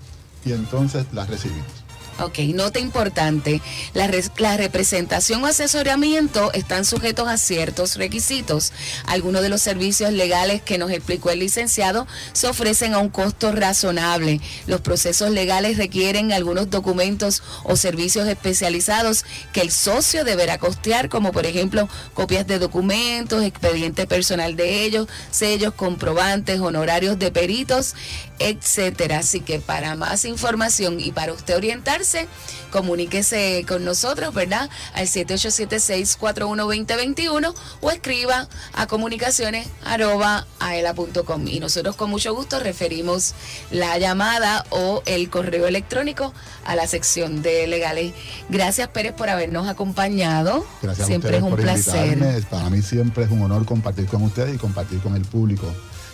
[0.46, 1.81] y entonces la recibimos.
[2.20, 3.62] Ok, nota importante.
[3.94, 8.74] La, la representación o asesoramiento están sujetos a ciertos requisitos.
[9.06, 13.52] Algunos de los servicios legales que nos explicó el licenciado se ofrecen a un costo
[13.52, 14.40] razonable.
[14.68, 21.32] Los procesos legales requieren algunos documentos o servicios especializados que el socio deberá costear, como
[21.32, 27.96] por ejemplo copias de documentos, expediente personal de ellos, sellos, comprobantes, honorarios de peritos,
[28.42, 29.20] etcétera.
[29.20, 32.28] Así que para más información y para usted orientarse,
[32.72, 34.70] comuníquese con nosotros, ¿verdad?
[34.94, 43.34] Al 7876-412021 o escriba a comunicaciones arroba aela.com y nosotros con mucho gusto referimos
[43.72, 46.34] la llamada o el correo electrónico
[46.66, 48.14] a la sección de legales.
[48.50, 50.66] Gracias Pérez por habernos acompañado.
[50.82, 52.14] Gracias Siempre a es un por placer.
[52.14, 52.42] invitarme.
[52.50, 55.68] Para mí siempre es un honor compartir con ustedes y compartir con el público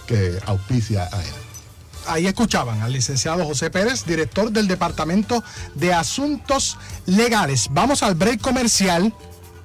[0.06, 1.47] que auspicia a él.
[2.08, 5.44] Ahí escuchaban al licenciado José Pérez, director del Departamento
[5.76, 7.68] de Asuntos Legales.
[7.72, 9.14] Vamos al break comercial.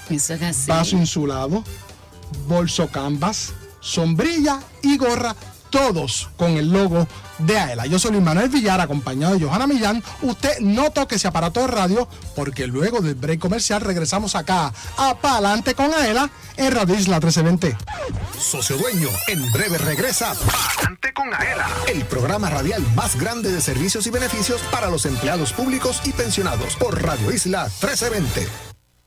[0.09, 0.69] Eso es así.
[0.71, 1.63] vaso insulado,
[2.47, 5.35] bolso canvas, sombrilla y gorra,
[5.71, 7.09] todos con el logo
[7.39, 7.87] de Aela.
[7.87, 10.03] Yo soy Luis Manuel Villar, acompañado de Johanna Millán.
[10.21, 15.17] Usted no toque ese aparato de radio, porque luego del break comercial regresamos acá a
[15.17, 17.77] Palante con Aela en Radio Isla 1320.
[18.39, 24.07] Socio Dueño, en breve regresa Palante con Aela, el programa radial más grande de servicios
[24.07, 28.72] y beneficios para los empleados públicos y pensionados por Radio Isla 1320.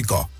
[0.00, 0.39] eléctrico.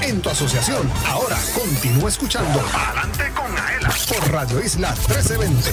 [0.00, 0.90] En tu asociación.
[1.06, 5.70] Ahora continúa escuchando Adelante con Aela por Radio Isla 1320.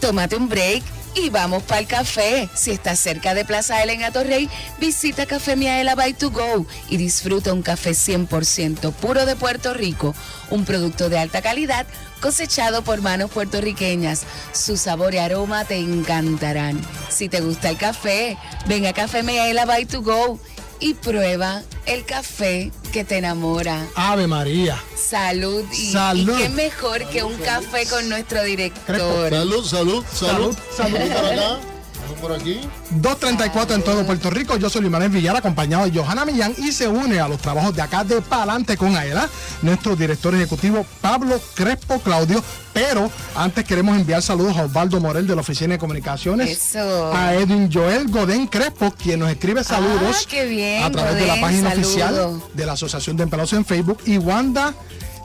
[0.00, 0.84] Tómate un break
[1.16, 2.48] y vamos para el café.
[2.54, 4.48] Si estás cerca de Plaza Ela en Atorrey,
[4.78, 10.14] visita Café Miaela by to go y disfruta un café 100% puro de Puerto Rico,
[10.48, 11.86] un producto de alta calidad
[12.20, 14.22] cosechado por manos puertorriqueñas.
[14.52, 16.80] Su sabor y aroma te encantarán.
[17.08, 18.38] Si te gusta el café,
[18.68, 20.38] ven a Café Miaela by to go
[20.78, 23.86] y prueba el café que te enamora.
[23.94, 24.82] Ave María.
[24.96, 26.38] Salud y, Salud.
[26.38, 29.30] y qué mejor que un café con nuestro director.
[29.30, 30.56] Salud, salud, salud.
[30.76, 30.98] Salud.
[30.98, 31.60] Por acá,
[32.20, 32.60] por aquí.
[32.90, 34.56] 234 en todo Puerto Rico.
[34.56, 37.74] Yo soy Luis Manuel Villar, acompañado de Johanna Millán y se une a los trabajos
[37.74, 39.28] de acá de Palante con Aela,
[39.62, 42.42] nuestro director ejecutivo Pablo Crespo Claudio.
[42.72, 47.12] Pero antes queremos enviar saludos a Osvaldo Morel de la Oficina de Comunicaciones, Eso.
[47.12, 51.26] a Edwin Joel Godén Crespo, quien nos escribe saludos Ah, qué bien, a través de
[51.26, 51.86] la página saludo.
[51.88, 54.72] oficial de la Asociación de Empleados en Facebook y Wanda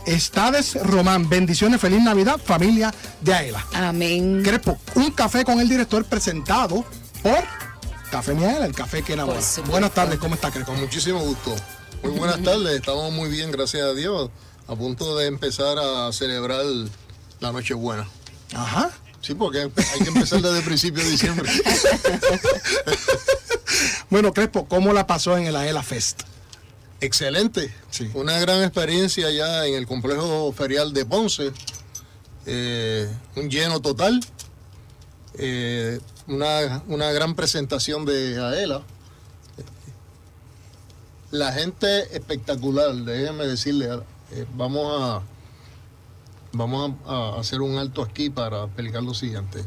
[0.06, 1.28] Estades Román.
[1.30, 3.66] Bendiciones, feliz Navidad, familia de Aela.
[3.74, 4.42] Amén.
[4.44, 6.86] Crespo, un café con el director presentado
[7.24, 7.44] por
[8.12, 9.40] Café Miel, el café que enamora.
[9.68, 10.72] Buenas tardes, ¿cómo está Crespo?
[10.72, 11.56] Con muchísimo gusto.
[12.04, 14.30] Muy buenas tardes, estamos muy bien, gracias a Dios.
[14.68, 16.64] A punto de empezar a celebrar
[17.40, 18.08] la Nochebuena.
[18.54, 18.92] Ajá.
[19.22, 21.50] Sí, porque hay que empezar desde el principio de diciembre.
[24.10, 26.22] Bueno, Crespo, ¿cómo la pasó en el Aela Fest?
[27.06, 27.72] Excelente.
[28.16, 31.52] Una gran experiencia ya en el complejo ferial de Ponce.
[32.48, 34.20] Eh, un lleno total.
[35.38, 38.82] Eh, una, una gran presentación de Aela.
[41.30, 44.00] La gente espectacular, déjenme decirle.
[44.32, 45.22] eh, vamos a
[46.54, 49.64] vamos a, a hacer un alto aquí para explicar lo siguiente.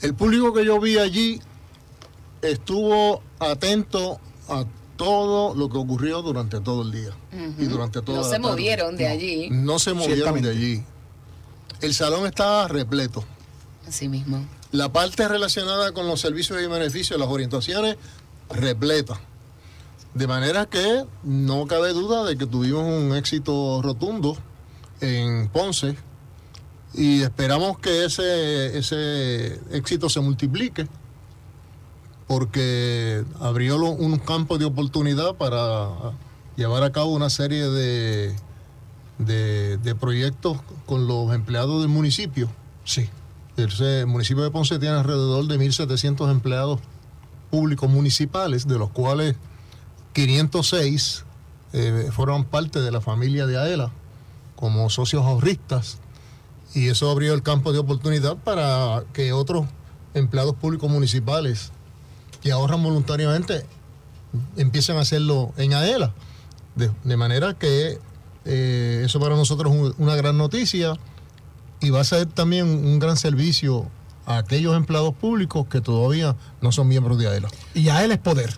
[0.00, 1.40] El público que yo vi allí
[2.42, 4.18] estuvo atento
[4.48, 4.64] a
[4.96, 7.10] todo lo que ocurrió durante todo el día
[7.58, 8.48] y durante toda No la se tarde.
[8.50, 9.48] movieron de allí.
[9.50, 10.82] No se movieron de allí.
[11.80, 13.24] El salón estaba repleto.
[13.86, 14.44] Así mismo.
[14.72, 17.96] La parte relacionada con los servicios y beneficios, las orientaciones,
[18.50, 19.20] repleta.
[20.14, 24.36] De manera que no cabe duda de que tuvimos un éxito rotundo
[25.00, 25.94] en Ponce
[26.94, 30.86] y esperamos que ese, ese éxito se multiplique
[32.26, 35.88] porque abrió un campo de oportunidad para
[36.56, 38.34] llevar a cabo una serie de,
[39.18, 42.48] de, de proyectos con los empleados del municipio.
[42.84, 43.08] Sí.
[43.56, 46.80] El municipio de Ponce tiene alrededor de 1.700 empleados
[47.50, 49.34] públicos municipales, de los cuales
[50.12, 51.24] 506
[51.72, 53.90] eh, fueron parte de la familia de AELA
[54.56, 55.98] como socios ahorristas.
[56.74, 59.66] Y eso abrió el campo de oportunidad para que otros
[60.12, 61.72] empleados públicos municipales
[62.46, 63.66] que ahorran voluntariamente
[64.56, 66.12] empiecen a hacerlo en AELA.
[66.76, 67.98] De, de manera que
[68.44, 70.94] eh, eso para nosotros es un- una gran noticia
[71.80, 73.88] y va a ser también un gran servicio
[74.26, 77.48] a aquellos empleados públicos que todavía no son miembros de AELA.
[77.74, 78.56] Y a él es poder,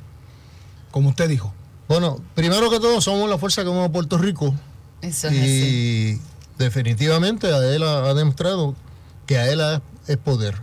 [0.91, 1.55] como usted dijo.
[1.89, 4.55] Bueno, primero que todo somos la fuerza que mueve a Puerto Rico
[5.01, 5.39] Eso es así.
[5.41, 8.75] y definitivamente AELA ha demostrado
[9.25, 10.57] que AELA es, es poder.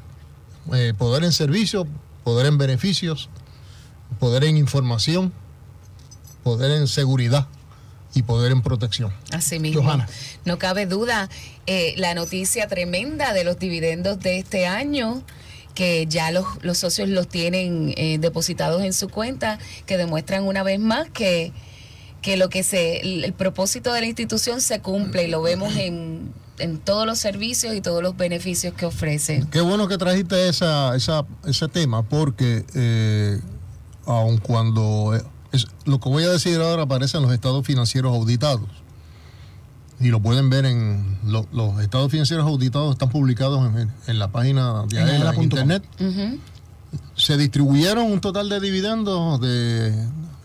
[0.74, 1.88] Eh, poder en servicio,
[2.26, 3.30] poder en beneficios,
[4.20, 5.32] poder en información,
[6.44, 7.48] poder en seguridad
[8.16, 9.14] y poder en protección.
[9.32, 9.84] Así mismo.
[9.84, 10.10] Johanna.
[10.44, 11.30] No cabe duda,
[11.68, 15.22] eh, la noticia tremenda de los dividendos de este año,
[15.76, 20.64] que ya los, los socios los tienen eh, depositados en su cuenta, que demuestran una
[20.64, 21.54] vez más que,
[22.24, 25.76] que lo que se, el, el propósito de la institución se cumple y lo vemos
[25.76, 29.45] en, en todos los servicios y todos los beneficios que ofrece.
[29.51, 33.39] Qué bueno que trajiste esa, esa, ese tema, porque eh,
[34.06, 38.14] aun cuando eh, es- lo que voy a decir ahora aparece en los estados financieros
[38.16, 38.70] auditados,
[39.99, 44.30] y lo pueden ver en lo- los estados financieros auditados están publicados en, en la
[44.30, 45.43] página de En AELA en aela.com.
[45.43, 45.84] internet.
[47.16, 49.93] Se distribuyeron un total de dividendos de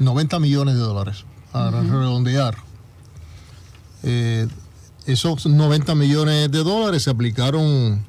[0.00, 2.56] 90 millones de dólares, para redondear.
[4.02, 4.46] Eh,
[5.06, 8.04] esos 90 millones de dólares se aplicaron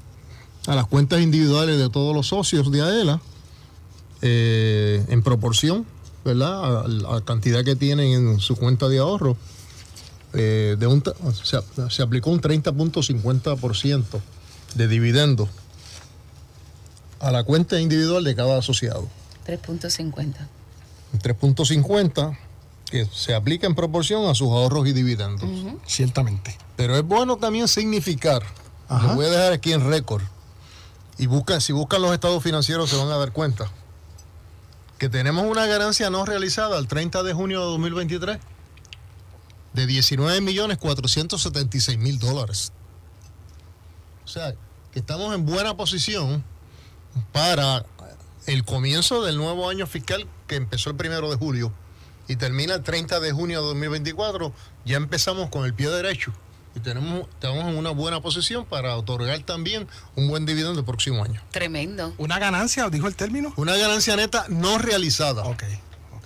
[0.68, 3.22] a las cuentas individuales de todos los socios de AELA
[4.22, 5.86] eh, en proporción,
[6.24, 6.86] ¿verdad?
[6.86, 9.38] A la cantidad que tienen en su cuenta de ahorro.
[10.34, 11.04] Eh, de un,
[11.44, 11.58] se,
[11.90, 14.06] se aplicó un 30.50%
[14.76, 15.50] de dividendos
[17.20, 19.08] a la cuenta individual de cada asociado.
[19.46, 20.36] 3.50.
[21.14, 22.38] Un 3.50
[22.92, 25.50] que se aplica en proporción a sus ahorros y dividendos.
[25.88, 26.58] Ciertamente.
[26.76, 28.44] Pero es bueno también significar,
[28.90, 30.22] lo voy a dejar aquí en récord,
[31.18, 33.72] y busca, si buscan los estados financieros se van a dar cuenta,
[34.98, 38.40] que tenemos una ganancia no realizada el 30 de junio de 2023
[39.74, 42.74] de 19 millones 476 mil dólares.
[44.26, 44.54] O sea,
[44.92, 46.44] que estamos en buena posición
[47.32, 47.86] para
[48.48, 51.72] el comienzo del nuevo año fiscal que empezó el primero de julio
[52.32, 54.54] y termina el 30 de junio de 2024,
[54.86, 56.32] ya empezamos con el pie derecho
[56.74, 61.22] y tenemos, estamos en una buena posición para otorgar también un buen dividendo el próximo
[61.24, 61.42] año.
[61.52, 62.14] Tremendo.
[62.18, 63.54] ¿Una ganancia, dijo el término?
[63.58, 65.64] Una ganancia neta no realizada Ok.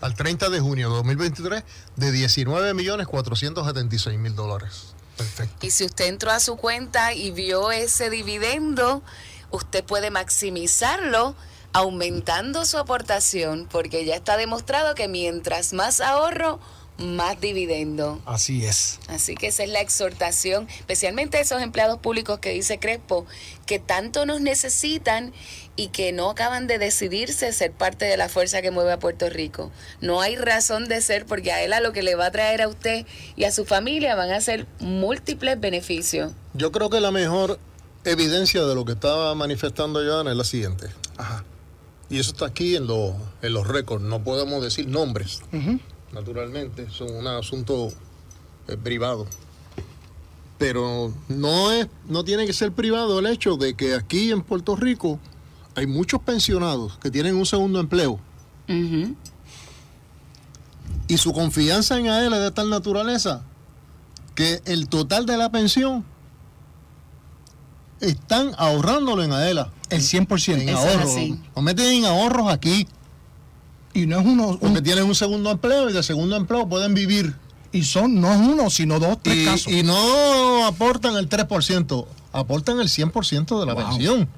[0.02, 1.64] al 30 de junio de 2023
[1.96, 4.94] de 19 millones 476 mil dólares.
[5.18, 5.66] Perfecto.
[5.66, 9.02] Y si usted entró a su cuenta y vio ese dividendo,
[9.50, 11.36] usted puede maximizarlo
[11.76, 16.58] aumentando su aportación, porque ya está demostrado que mientras más ahorro,
[16.98, 18.22] más dividendo.
[18.26, 18.98] Así es.
[19.10, 23.26] Así que esa es la exhortación, especialmente a esos empleados públicos que dice Crespo,
[23.66, 25.34] que tanto nos necesitan
[25.76, 29.30] y que no acaban de decidirse ser parte de la fuerza que mueve a Puerto
[29.30, 29.70] Rico.
[30.00, 32.62] No hay razón de ser porque a él a lo que le va a traer
[32.62, 33.06] a usted
[33.36, 36.32] y a su familia van a ser múltiples beneficios.
[36.54, 37.60] Yo creo que la mejor
[38.06, 40.88] evidencia de lo que estaba manifestando Joana es la siguiente.
[41.18, 41.44] Ajá.
[42.10, 44.04] Y eso está aquí en, los en los récords.
[44.04, 45.42] No podemos decir nombres,
[46.12, 46.90] naturalmente.
[46.90, 47.90] Son un asunto
[48.68, 49.26] eh, privado.
[50.58, 54.76] Pero no, es, no tiene que ser privado el hecho de que aquí en Puerto
[54.76, 55.20] Rico
[55.76, 58.20] hay muchos pensionados que tienen un segundo empleo.
[61.08, 63.44] Y su confianza en AEL es de tal naturaleza
[64.34, 66.04] que el total de la pensión
[68.08, 69.70] están ahorrándolo en AELA.
[69.90, 70.62] El 100%.
[70.62, 71.16] En es ahorros.
[71.56, 72.88] Lo meten en ahorros aquí.
[73.94, 74.58] Y no es uno.
[74.60, 77.36] Porque tienen un segundo empleo y de segundo empleo pueden vivir.
[77.72, 79.72] Y son no uno, sino dos, tres y, casos.
[79.74, 83.84] y no aportan el 3%, aportan el 100% de la Wow.
[83.90, 84.30] pensión.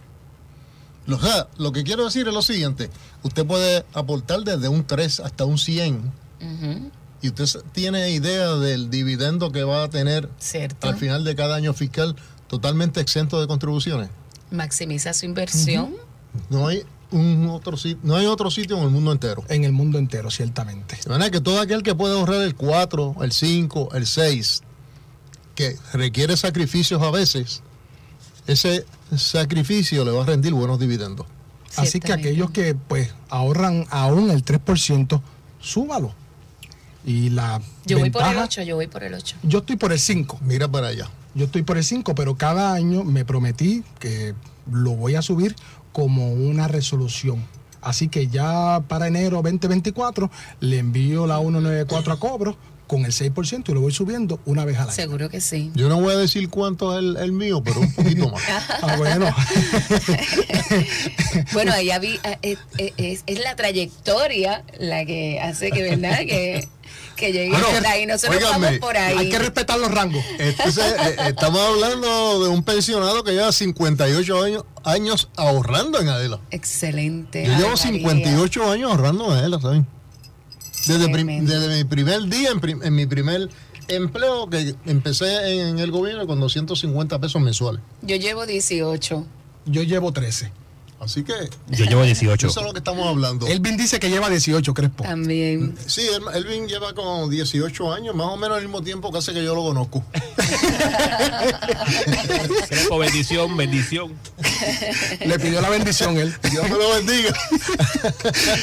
[1.10, 2.90] O sea, lo que quiero decir es lo siguiente,
[3.24, 6.12] usted puede aportar desde un 3 hasta un 100
[6.42, 6.92] Ujú,
[7.22, 10.88] y usted tiene idea del dividendo que va a tener Cierto.
[10.90, 12.16] al final de cada año fiscal
[12.48, 14.10] totalmente exento de contribuciones.
[14.52, 15.96] Maximiza su inversión.
[16.50, 19.44] No hay un otro sitio, no hay otro sitio en el mundo entero.
[19.50, 20.98] En el mundo entero, ciertamente.
[21.04, 24.62] De manera que todo aquel que puede ahorrar el 4, el 5, el 6,
[25.56, 27.62] que requiere sacrificios a veces,
[28.46, 28.86] ese
[29.16, 31.26] sacrificio le va a rendir buenos dividendos.
[31.76, 35.22] Así que aquellos que pues ahorran aún el 3%,
[35.60, 36.14] súbalo.
[37.06, 39.38] Y la Yo voy por el ventaja- 8, yo voy por el 8.
[39.44, 40.40] Yo estoy por el 5.
[40.42, 41.10] Mira para allá.
[41.38, 44.34] Yo estoy por el 5, pero cada año me prometí que
[44.72, 45.56] lo voy a subir
[45.92, 47.46] como una resolución.
[47.80, 50.32] Así que ya para enero 2024
[50.62, 52.58] le envío la 194 a cobro
[52.88, 54.94] con el 6% y lo voy subiendo una vez al año.
[54.94, 55.72] Seguro que sí.
[55.76, 58.42] Yo no voy a decir cuánto es el, el mío, pero un poquito más.
[58.82, 59.28] Ah, bueno.
[61.54, 66.20] Bueno, ahí vi, eh, eh, eh, es, es la trayectoria la que hace que, ¿verdad?
[66.20, 66.68] Que,
[67.18, 68.06] que llegue Bueno, por ahí.
[68.06, 69.18] Nosotros vamos por ahí.
[69.18, 70.24] Hay que respetar los rangos.
[70.40, 76.08] Entonces, eh, eh, estamos hablando de un pensionado que lleva 58 años, años ahorrando en
[76.08, 76.40] Adela.
[76.52, 77.46] Excelente.
[77.46, 78.00] Yo llevo Ave María.
[78.00, 79.88] 58 años ahorrando en Adela, ¿saben?
[80.88, 83.50] Desde, prim- desde mi primer día, en, prim- en mi primer
[83.90, 87.82] empleo, que empecé en el gobierno con 250 pesos mensuales.
[88.04, 89.26] Yo llevo 18.
[89.66, 90.52] Yo llevo 13.
[91.00, 91.34] Así que.
[91.70, 92.48] Yo llevo 18.
[92.48, 93.46] Eso es lo que estamos hablando.
[93.48, 95.04] Elvin dice que lleva 18, Crespo.
[95.04, 95.78] También.
[95.86, 99.32] Sí, El- Elvin lleva como 18 años, más o menos al mismo tiempo que hace
[99.34, 100.04] que yo lo conozco.
[102.68, 104.14] Crespo, bendición, bendición.
[105.26, 106.34] Le pidió la bendición él.
[106.50, 107.32] Dios me lo bendiga.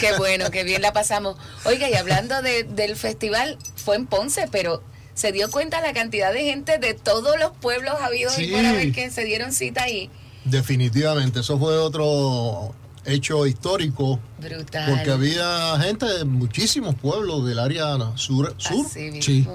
[0.01, 1.37] Qué bueno, qué bien la pasamos.
[1.65, 4.83] Oiga, y hablando de- del festival, fue en Ponce, pero
[5.15, 8.93] se dio cuenta la cantidad de gente de todos los pueblos habidos y por haber
[8.93, 10.11] que se dieron cita ahí.
[10.45, 12.75] Definitivamente, eso fue otro
[13.05, 14.21] hecho histórico.
[14.39, 14.91] Brutal.
[14.91, 18.87] Porque había gente de muchísimos pueblos del área sur, sur.
[18.89, 19.47] Sí.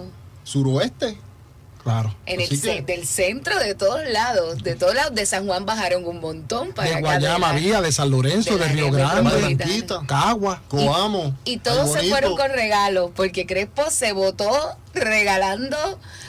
[0.43, 1.17] suroeste.
[1.89, 2.15] Claro.
[2.27, 6.05] En el ce- del centro, de todos lados, de todos lados, de San Juan bajaron
[6.05, 10.05] un montón para De Guayama la- había, de San Lorenzo, de de, Río Grande, metropolitana.
[10.07, 10.61] Cagua.
[10.67, 11.35] Coamo.
[11.45, 14.51] Y todos se fueron con regalos, porque Crespo se votó
[14.93, 15.77] regalando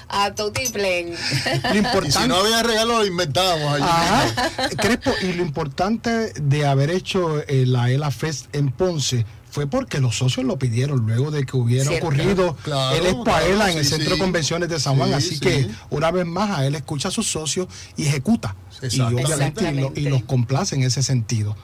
[0.09, 1.11] a Tutti Plen.
[1.13, 3.79] Lo Y si no había regalo, lo inventábamos.
[4.79, 10.01] Crespo, y lo importante de haber hecho eh, la ELA Fest en Ponce fue porque
[10.01, 12.07] los socios lo pidieron luego de que hubiera Cierto.
[12.07, 14.21] ocurrido Claro, el Expo claro, Aela en el sí, Centro de sí.
[14.21, 15.09] Convenciones de San Juan.
[15.11, 15.41] Sí, Así sí.
[15.41, 18.55] que una vez más a él escucha a sus socios y ejecuta.
[18.91, 20.01] Y obviamente y, lo- y Exactamente.
[20.11, 21.57] los complace en ese sentido.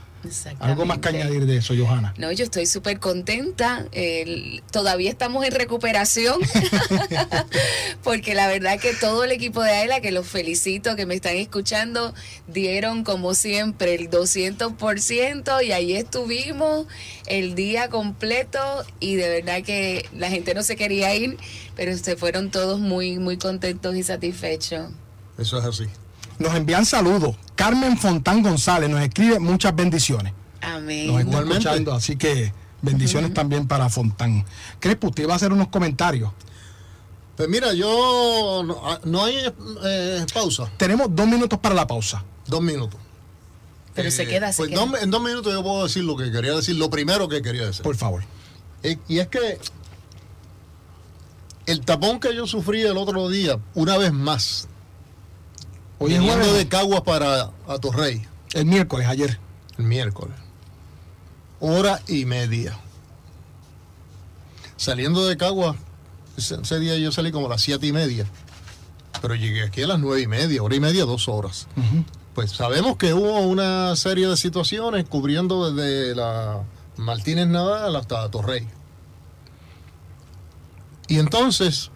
[0.61, 2.15] Algo más que añadir de eso, Johanna.
[2.19, 3.87] No, yo estoy súper contenta.
[4.71, 6.41] Todavía estamos en recuperación.
[8.03, 11.37] Porque la verdad que todo el equipo de AELA, que los felicito, que me están
[11.37, 12.15] escuchando,
[12.47, 16.87] dieron como siempre el 200% y ahí estuvimos
[17.27, 18.59] el día completo
[19.01, 21.37] y de verdad que la gente no se quería ir,
[21.75, 24.91] pero se fueron todos muy, muy contentos y satisfechos.
[25.39, 25.87] Eso es así.
[26.39, 27.37] Nos envían saludos.
[27.55, 30.33] Carmen Fontán González nos escribe muchas bendiciones.
[30.61, 31.07] Amén.
[31.09, 31.59] Nos está Igualmente.
[31.69, 34.45] escuchando, así que bendiciones también para Fontán.
[34.81, 36.31] Crespo, usted va a hacer unos comentarios.
[37.37, 38.63] Pues mira, yo.
[38.67, 39.37] No, ah, no hay
[39.85, 40.71] eh, pausa.
[40.79, 42.25] Tenemos dos minutos para la pausa.
[42.47, 42.99] Dos minutos.
[43.95, 44.85] Pero se queda, se Pues queda.
[44.85, 47.67] dos- en dos minutos yo puedo decir lo que quería decir, lo primero que quería
[47.67, 47.83] decir.
[47.83, 48.25] Por favor.
[48.83, 49.59] Eh, Y es que
[51.67, 54.69] el tapón que yo sufrí el otro día, una vez más,
[55.99, 58.23] Hoy es viniendo de Caguas para Atorrey,
[58.53, 59.39] El miércoles, ayer.
[59.79, 60.37] el miércoles,
[61.61, 62.79] hora y media.
[64.77, 65.77] Saliendo de Caguas,
[66.37, 68.27] ese, día yo salí como a las siete y media,
[69.23, 71.67] pero llegué aquí a las nueve y media, hora y media, dos horas.
[72.35, 76.63] Pues sabemos que hubo una serie de situaciones cubriendo desde la
[76.99, 78.69] Martínez Nadal hasta Torrey.
[81.09, 81.91] Y entonces,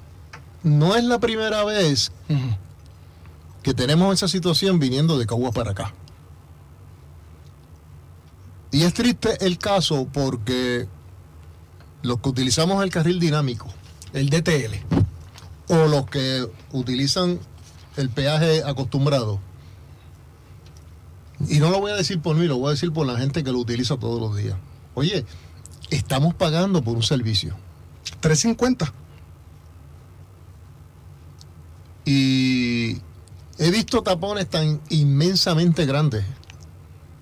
[0.63, 2.13] no es la primera vez.
[3.63, 5.95] Que tenemos esa situación viniendo de Caguas para acá.
[8.73, 10.87] Y es triste el caso porque
[12.03, 13.67] los que utilizamos el carril dinámico
[14.13, 14.77] El DTL.
[15.69, 17.39] o los que utilizan
[17.97, 19.41] el peaje acostumbrado,
[21.49, 23.43] y no lo voy a decir por mí, lo voy a decir por la gente
[23.43, 24.57] que lo utiliza todos los días.
[24.95, 25.25] Oye,
[25.91, 27.57] estamos pagando por un servicio.
[28.21, 28.93] 350.
[32.05, 32.70] Y
[33.61, 36.25] he visto tapones tan inmensamente grandes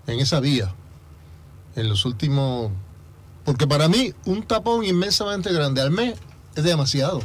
[0.06, 0.72] en esa vía
[1.74, 2.70] en los últimos...
[3.44, 6.14] Porque para mí un tapón inmensamente grande al mes
[6.54, 7.20] es demasiado.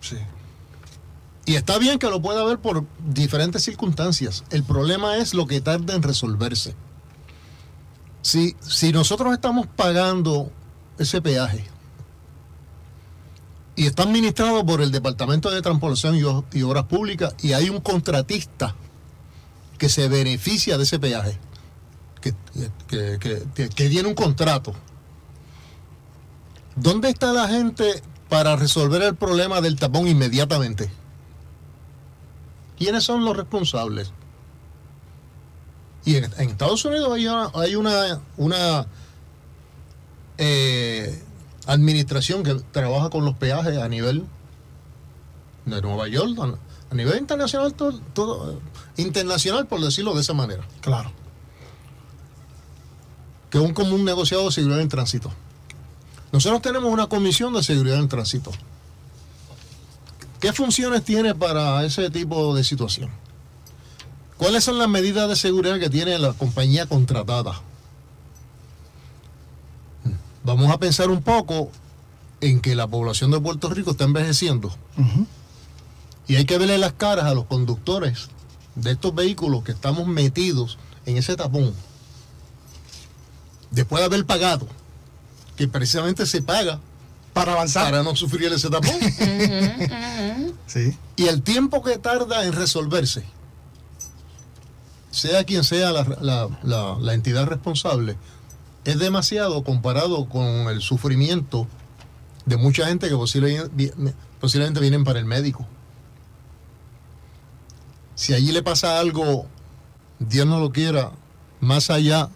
[0.00, 0.16] Sí.
[1.44, 4.42] Y está bien que lo pueda haber por diferentes circunstancias.
[4.50, 6.74] El problema es lo que tarda en resolverse.
[8.22, 10.50] Si, si nosotros estamos pagando
[10.98, 11.64] ese peaje
[13.76, 18.74] y está administrado por el Departamento de Transportación y, Obras Públicas y hay un contratista
[19.78, 21.38] que se beneficia de ese peaje,
[22.22, 22.32] que,
[23.74, 24.74] tiene un contrato,
[26.74, 30.90] ¿dónde está la gente para resolver el problema del tapón inmediatamente?
[32.78, 34.12] ¿Quiénes son los responsables?
[36.06, 38.86] Y en, Estados Unidos hay una, hay una, una
[40.38, 41.22] eh,
[41.66, 44.24] administración que trabaja con los peajes a nivel
[45.64, 46.38] de Nueva York,
[46.90, 48.58] a, nivel internacional, todo, todo, eh,
[48.96, 50.62] internacional por decirlo de esa manera.
[50.80, 51.10] Claro.
[53.50, 55.32] Que un común negociado de seguridad en tránsito.
[56.32, 58.52] Nosotros tenemos una comisión de seguridad en tránsito.
[60.40, 63.10] ¿Qué funciones tiene para ese tipo de situación?
[64.36, 67.60] ¿Cuáles son las medidas de seguridad que tiene la compañía contratada?
[70.46, 71.70] Vamos a pensar un poco
[72.40, 74.72] en que la población de Puerto Rico está envejeciendo.
[76.28, 78.28] Y hay que verle las caras a los conductores
[78.76, 81.74] de estos vehículos que estamos metidos en ese tapón.
[83.72, 84.68] Después de haber pagado,
[85.56, 86.78] que precisamente se paga
[87.32, 88.94] para avanzar, para no sufrir ese tapón.
[90.66, 90.96] Sí.
[91.16, 93.24] Y el tiempo que tarda en resolverse,
[95.10, 98.16] sea quien sea la, la- la- la entidad responsable,
[98.86, 101.66] es demasiado comparado con el sufrimiento
[102.46, 103.92] de mucha gente que posiblemente, vi-
[104.40, 105.66] posiblemente vienen para el médico.
[108.14, 109.46] Si allí le pasa algo,
[110.18, 111.10] Dios no lo quiera,
[111.60, 112.30] más allá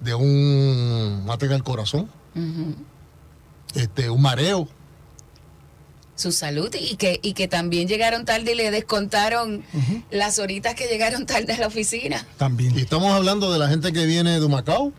[0.00, 2.08] de un ataque al corazón,
[3.74, 4.68] este, un mareo,
[6.14, 9.62] Su salud y que, y que también llegaron tarde y le descontaron
[10.10, 12.26] las horitas que llegaron tarde a la oficina.
[12.38, 12.74] También.
[12.78, 14.92] Y estamos hablando de la gente que viene de Macao,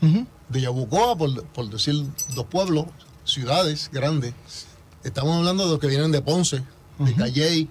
[0.00, 1.94] de Yabucoa, por, por decir
[2.34, 2.86] dos pueblos,
[3.24, 4.34] ciudades grandes.
[5.04, 6.62] Estamos hablando de los que vienen de Ponce,
[6.98, 7.68] de Calley,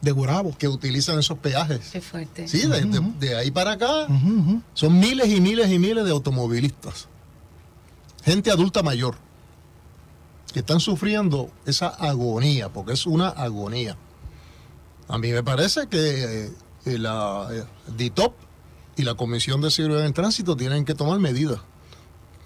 [0.00, 1.90] de Gurabo, que utilizan esos peajes.
[1.92, 2.48] Qué fuerte.
[2.48, 4.06] Sí, de, de- de ahí para acá
[4.74, 7.06] son miles y miles y miles de automovilistas.
[8.24, 9.16] Gente adulta mayor
[10.52, 13.96] que están sufriendo esa agonía, porque es una agonía.
[15.08, 16.50] A mí me parece que
[16.86, 17.64] eh, la eh,
[17.96, 18.34] DITOP
[19.00, 21.60] y la Comisión de Seguridad en Tránsito tienen que tomar medidas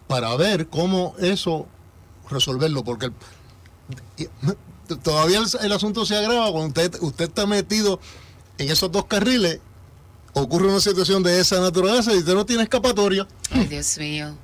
[0.07, 1.66] para ver cómo eso
[2.30, 3.11] resolverlo, porque
[5.02, 7.98] todavía el, el asunto se agrava cuando usted, usted está metido
[8.59, 9.61] en esos dos carriles,
[10.32, 13.26] ocurre una situación de esa naturaleza y usted no tiene escapatoria.
[13.50, 14.36] Ay, Dios mío.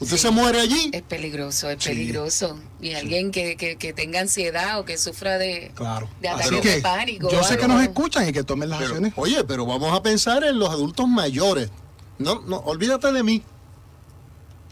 [0.00, 0.90] Usted se muere allí.
[0.94, 2.58] Es peligroso, es peligroso.
[2.80, 6.08] Y alguien que, que, que tenga ansiedad o que sufra de, Claro.
[6.20, 7.30] de ataques que de pánico.
[7.30, 9.12] Yo sé que nos escuchan y que tomen las Pero, acciones.
[9.16, 11.70] Oye, pero vamos a pensar en los adultos mayores.
[12.18, 13.42] No, no, olvídate de mí.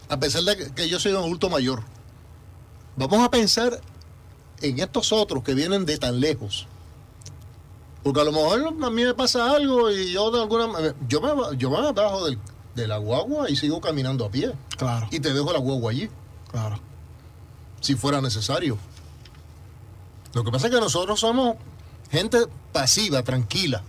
[0.09, 1.83] A pesar de que, que yo soy un adulto mayor.
[2.95, 3.79] Vamos a pensar
[4.61, 6.67] en estos otros que vienen de tan lejos.
[8.03, 10.95] Porque a lo mejor a mí me pasa algo y yo de alguna manera.
[11.07, 12.39] Yo me, yo me bajo del-
[12.79, 14.53] de la guagua y sigo caminando a pie.
[14.77, 15.07] Claro.
[15.11, 16.09] Y te dejo la guagua allí.
[16.51, 16.79] Claro.
[17.81, 18.77] Si fuera necesario.
[20.33, 21.55] Lo que pasa es que nosotros somos
[22.11, 22.39] gente
[22.71, 23.83] pasiva, tranquila.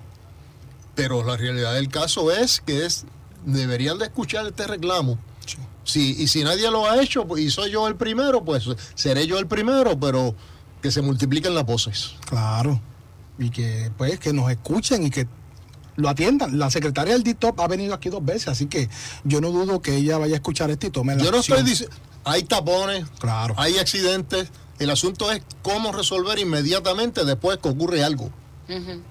[0.94, 3.04] Pero la realidad del caso es que es
[3.44, 5.18] deberían de escuchar este reclamo.
[5.84, 8.64] Si, y si nadie lo ha hecho pues, y soy yo el primero, pues
[8.94, 10.34] seré yo el primero, pero
[10.82, 12.14] que se multipliquen las voces.
[12.26, 12.80] Claro.
[13.38, 15.26] Y que pues que nos escuchen y que
[16.00, 16.58] lo atiendan.
[16.58, 18.88] La secretaria del DITOP ha venido aquí dos veces, así que
[19.24, 21.58] yo no dudo que ella vaya a escuchar esto y tome la Yo no acción.
[21.58, 23.54] estoy diciendo, hay tapones, Claro.
[23.56, 24.48] hay accidentes.
[24.78, 28.30] El asunto es cómo resolver inmediatamente después que ocurre algo.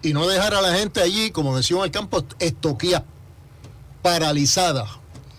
[0.01, 3.03] Y no dejar a la gente allí, como decíamos en el campo, estoqueada,
[4.01, 4.87] paralizada,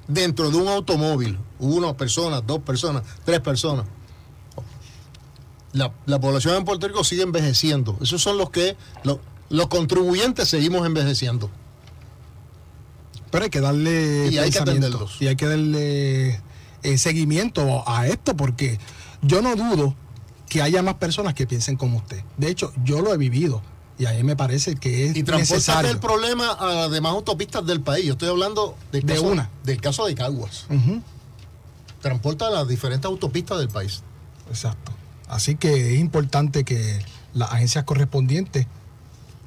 [0.08, 1.38] dentro de un automóvil.
[1.58, 3.86] Una persona, dos personas, tres personas.
[5.72, 7.96] La, la población en Puerto Rico sigue envejeciendo.
[8.02, 8.76] Esos son los que
[9.50, 11.50] los contribuyentes seguimos envejeciendo.
[13.30, 15.20] Pero hay que darle Y hay que atenderlos.
[15.20, 16.40] y hay que darle
[16.82, 18.78] eh, seguimiento a esto porque
[19.22, 19.94] yo no dudo
[20.48, 22.22] que haya más personas que piensen como usted.
[22.38, 23.62] De hecho, yo lo he vivido
[23.98, 25.90] y a mí me parece que es Y necesario.
[25.90, 28.06] el problema a las demás autopistas del país.
[28.06, 29.50] Yo estoy hablando del De caso, una.
[29.62, 30.66] del caso de Caguas.
[32.00, 34.02] Transporta a las diferentes autopistas del país.
[34.48, 34.90] Exacto.
[35.28, 36.98] Así que es importante que
[37.34, 38.66] las agencias correspondientes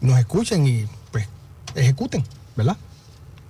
[0.03, 1.27] nos escuchen y pues
[1.75, 2.23] ejecuten,
[2.55, 2.77] ¿verdad?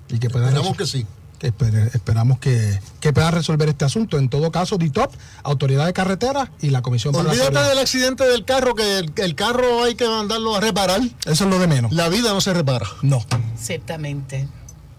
[0.10, 1.06] Y que puedan Esperamos que sí.
[1.42, 4.18] Esper- esperamos que, que pueda resolver este asunto.
[4.18, 7.70] En todo caso, DITOP, Autoridad de Carretera y la Comisión para la Olvídate Seguridad.
[7.70, 11.02] del accidente del carro, que el, el carro hay que mandarlo a reparar.
[11.26, 11.92] Eso es lo de menos.
[11.92, 12.88] La vida no se repara.
[13.02, 13.26] No.
[13.60, 14.48] Ciertamente.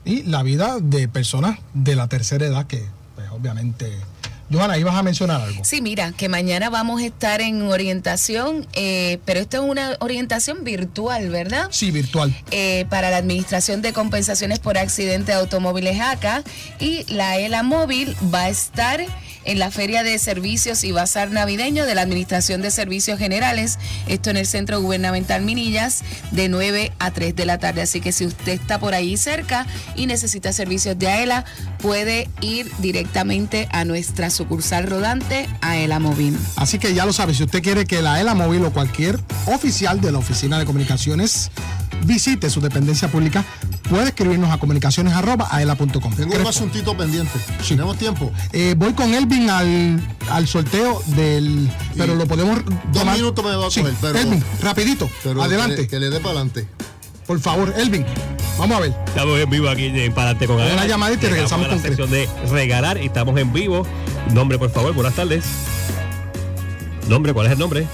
[0.05, 2.85] Y la vida de personas de la tercera edad que,
[3.15, 3.97] pues, obviamente...
[4.51, 5.65] Johanna, ibas a mencionar algo.
[5.65, 10.65] Sí, mira, que mañana vamos a estar en orientación, eh, pero esto es una orientación
[10.65, 11.69] virtual, ¿verdad?
[11.71, 12.35] Sí, virtual.
[12.51, 16.43] Eh, para la Administración de Compensaciones por Accidente de Automóviles ACA
[16.79, 19.05] y la ELA Móvil va a estar
[19.45, 24.31] en la Feria de Servicios y Bazar Navideño de la Administración de Servicios Generales, esto
[24.31, 27.83] en el Centro Gubernamental Minillas, de 9 a 3 de la tarde.
[27.83, 29.67] Así que si usted está por ahí cerca
[29.97, 31.45] y necesita servicios de AELA,
[31.79, 36.39] puede ir directamente a nuestra sucursal rodante, AELA Móvil.
[36.57, 40.01] Así que ya lo sabe, si usted quiere que la ELA Móvil o cualquier oficial
[40.01, 41.51] de la Oficina de Comunicaciones
[42.05, 43.45] visite su dependencia pública,
[43.89, 46.15] puede escribirnos a comunicaciones.aela.com.
[46.15, 47.39] Tengo un asuntito pendiente.
[47.67, 48.33] ¿Tenemos tiempo?
[48.53, 51.71] Eh, voy con Elvin al, al sorteo del...
[51.97, 52.61] Pero lo podemos...
[52.93, 55.77] Dos minutos me va a Sí, coger, pero- Elvin, rapidito, Pero adelante.
[55.77, 56.67] Que le, que le dé para adelante.
[57.27, 58.05] Por favor, Elvin,
[58.59, 58.95] vamos a ver.
[59.07, 60.87] Estamos en vivo aquí en Parate con Una Adela.
[60.87, 63.87] llamadita y Llegamos regresamos a la con sección de regalar y estamos en vivo.
[64.33, 65.45] Nombre, por favor, buenas tardes.
[67.09, 67.87] Nombre, ¿cuál es el nombre?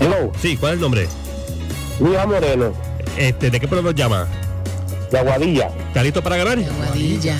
[0.00, 0.30] Hello.
[0.40, 1.08] Sí, ¿cuál es el nombre?
[2.00, 2.72] Luis Moreno.
[3.16, 4.26] Este, ¿De qué pueblo nos llama?
[5.10, 5.68] De Aguadilla.
[5.88, 6.58] ¿Está listo para ganar?
[6.58, 7.36] Aguadilla.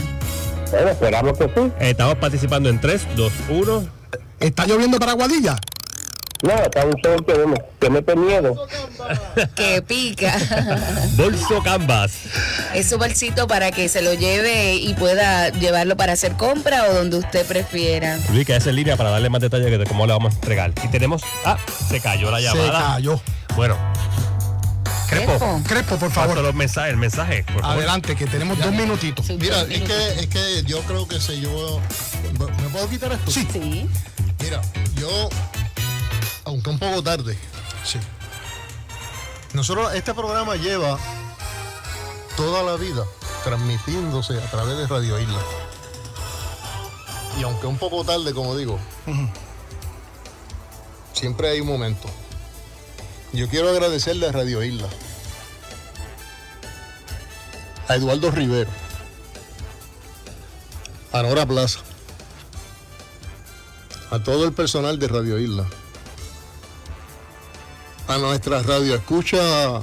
[0.71, 1.73] Bueno, esperamos que sí.
[1.81, 3.87] Estamos participando en 3, 2, 1.
[4.41, 5.57] ¿Está lloviendo para Aguadilla?
[6.43, 8.55] No, está un sol que, me- que mete miedo.
[9.57, 10.37] Que pica.
[11.17, 12.13] Bolso Canvas.
[12.75, 16.95] Es su bolsito para que se lo lleve y pueda llevarlo para hacer compra o
[16.95, 18.19] donde usted prefiera.
[18.33, 20.73] Luis, que en línea para darle más detalles de cómo le vamos a entregar.
[20.85, 21.23] Y tenemos.
[21.45, 21.57] Ah,
[21.89, 22.95] se cayó la Se llamada.
[22.95, 23.21] cayó.
[23.57, 23.77] Bueno.
[25.09, 25.63] Crepo.
[25.67, 26.31] Crepo, por favor.
[26.31, 27.45] Paso los mensajes, el mensaje.
[27.45, 27.79] por favor.
[27.79, 29.27] Adelante, que tenemos dos minutitos.
[29.31, 31.81] Mira, es que, es que yo creo que se yo.
[32.39, 33.31] ¿Me puedo quitar esto?
[33.31, 33.47] Sí.
[33.53, 33.89] Sí.
[34.41, 34.61] Mira,
[34.97, 35.29] yo,
[36.45, 37.37] aunque un poco tarde,
[37.85, 37.99] sí.
[39.55, 40.99] Nosotros, este programa lleva
[42.37, 43.05] toda la vida
[43.45, 45.41] transmitiéndose a través de Radio Isla.
[47.39, 48.79] Y aunque un poco tarde, como digo,
[51.13, 52.09] siempre hay un momento.
[53.33, 54.89] Yo quiero agradecerle a Radio Isla,
[57.87, 58.71] a Eduardo Rivero,
[61.13, 61.81] a Nora Plaza,
[64.11, 65.67] a todo el personal de Radio Isla,
[68.09, 69.83] a nuestra radio escucha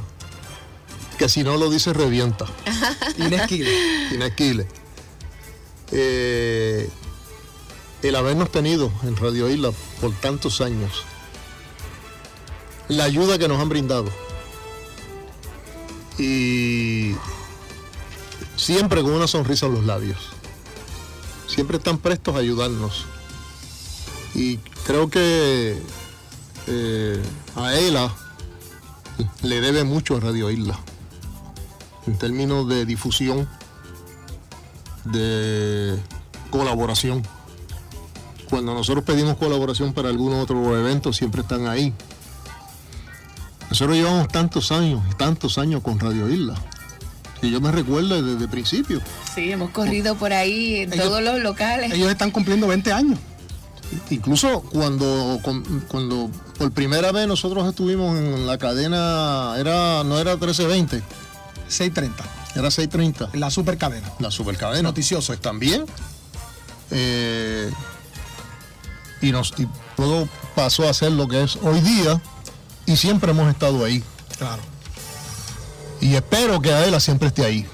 [1.17, 2.45] que si no lo dice revienta.
[3.17, 3.71] Inesquile.
[4.11, 4.67] Inesquile.
[5.91, 6.89] Eh,
[8.01, 9.71] el habernos tenido en Radio Isla
[10.01, 11.03] por tantos años,
[12.87, 14.09] la ayuda que nos han brindado
[16.17, 17.15] y
[18.55, 20.17] siempre con una sonrisa en los labios.
[21.47, 23.05] Siempre están prestos a ayudarnos.
[24.33, 25.77] Y creo que
[26.67, 27.23] eh,
[27.55, 28.13] a ELA
[29.43, 30.77] le debe mucho a Radio Isla
[32.07, 33.47] en términos de difusión,
[35.05, 35.97] de
[36.49, 37.23] colaboración.
[38.49, 41.93] Cuando nosotros pedimos colaboración para algún otro evento, siempre están ahí.
[43.69, 46.55] Nosotros llevamos tantos años, tantos años con Radio Isla.
[47.41, 49.01] Y yo me recuerdo desde el principio.
[49.33, 51.91] Sí, hemos corrido por ahí en Ellos- todos los locales.
[51.93, 53.19] Ellos están cumpliendo 20 años.
[54.09, 55.39] Incluso cuando,
[55.87, 61.03] cuando por primera vez nosotros estuvimos en la cadena, era no era 1320,
[61.67, 62.23] 630.
[62.55, 63.29] era 630.
[63.37, 64.11] La super cadena.
[64.19, 64.81] La supercadena.
[64.83, 65.27] Noticioso.
[65.27, 65.85] Pues también.
[66.91, 67.69] eh,
[69.21, 72.21] y, nos, y todo pasó a ser lo que es hoy día
[72.85, 74.03] y siempre hemos estado ahí.
[74.37, 74.61] Claro.
[76.01, 77.65] Y espero que Aela siempre esté ahí.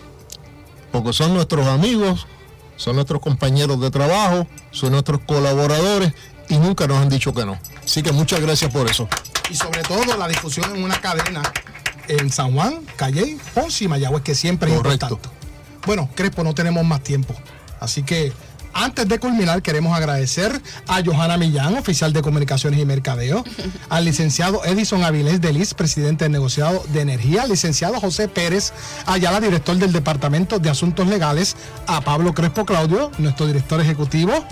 [0.92, 2.28] Porque son nuestros amigos,
[2.76, 6.14] son nuestros compañeros de trabajo, son nuestros colaboradores
[6.50, 7.58] y nunca nos han dicho que no.
[7.84, 9.08] Así que muchas gracias por eso.
[9.50, 11.42] Y sobre todo la difusión en una cadena
[12.08, 15.30] en San Juan, Calle, Ponce y Mayagüez, que siempre es importante.
[15.86, 17.34] Bueno, Crespo, no tenemos más tiempo.
[17.80, 18.32] Así que
[18.74, 23.44] antes de culminar, queremos agradecer a Johanna Millán, oficial de Comunicaciones y Mercadeo,
[23.90, 28.74] al licenciado Edison Avilés Delis, presidente del negociado de energía, al licenciado José Pérez
[29.06, 31.56] Ayala, director del Departamento de Asuntos Legales,
[31.88, 34.46] a Pablo Crespo Claudio, nuestro director ejecutivo,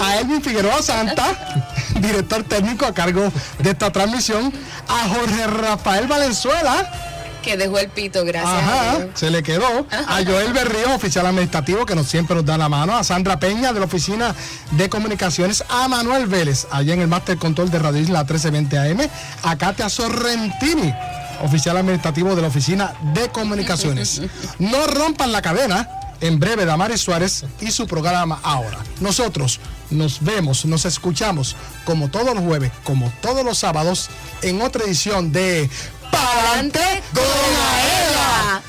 [0.00, 1.24] a Elvin Figueroa Santa,
[2.00, 4.52] director técnico a cargo de esta transmisión,
[4.88, 7.11] a Jorge Rafael Valenzuela,
[7.42, 8.52] Que dejó el pito, gracias.
[8.52, 9.10] a Ajá, Dios.
[9.14, 9.86] se le quedó.
[9.90, 12.96] A Joel Berrío, oficial administrativo, que nos siempre nos da la mano.
[12.96, 14.34] A Sandra Peña, de la Oficina
[14.72, 15.64] de Comunicaciones.
[15.68, 19.10] A Manuel Vélez, allá en el Master Control de Radio Isla 1320 AM.
[19.42, 20.94] A Katia Sorrentini,
[21.42, 24.22] oficial administrativo de la Oficina de Comunicaciones.
[24.58, 25.88] No rompan la cadena.
[26.20, 28.78] En breve, Damaris Suárez y su programa Ahora.
[29.00, 29.58] Nosotros
[29.90, 34.08] nos vemos, nos escuchamos como todos los jueves, como todos los sábados,
[34.42, 35.68] en otra edición de
[36.12, 37.24] Palante con
[37.72, 38.62] Aela.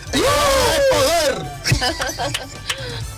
[0.91, 1.33] ¡Poder!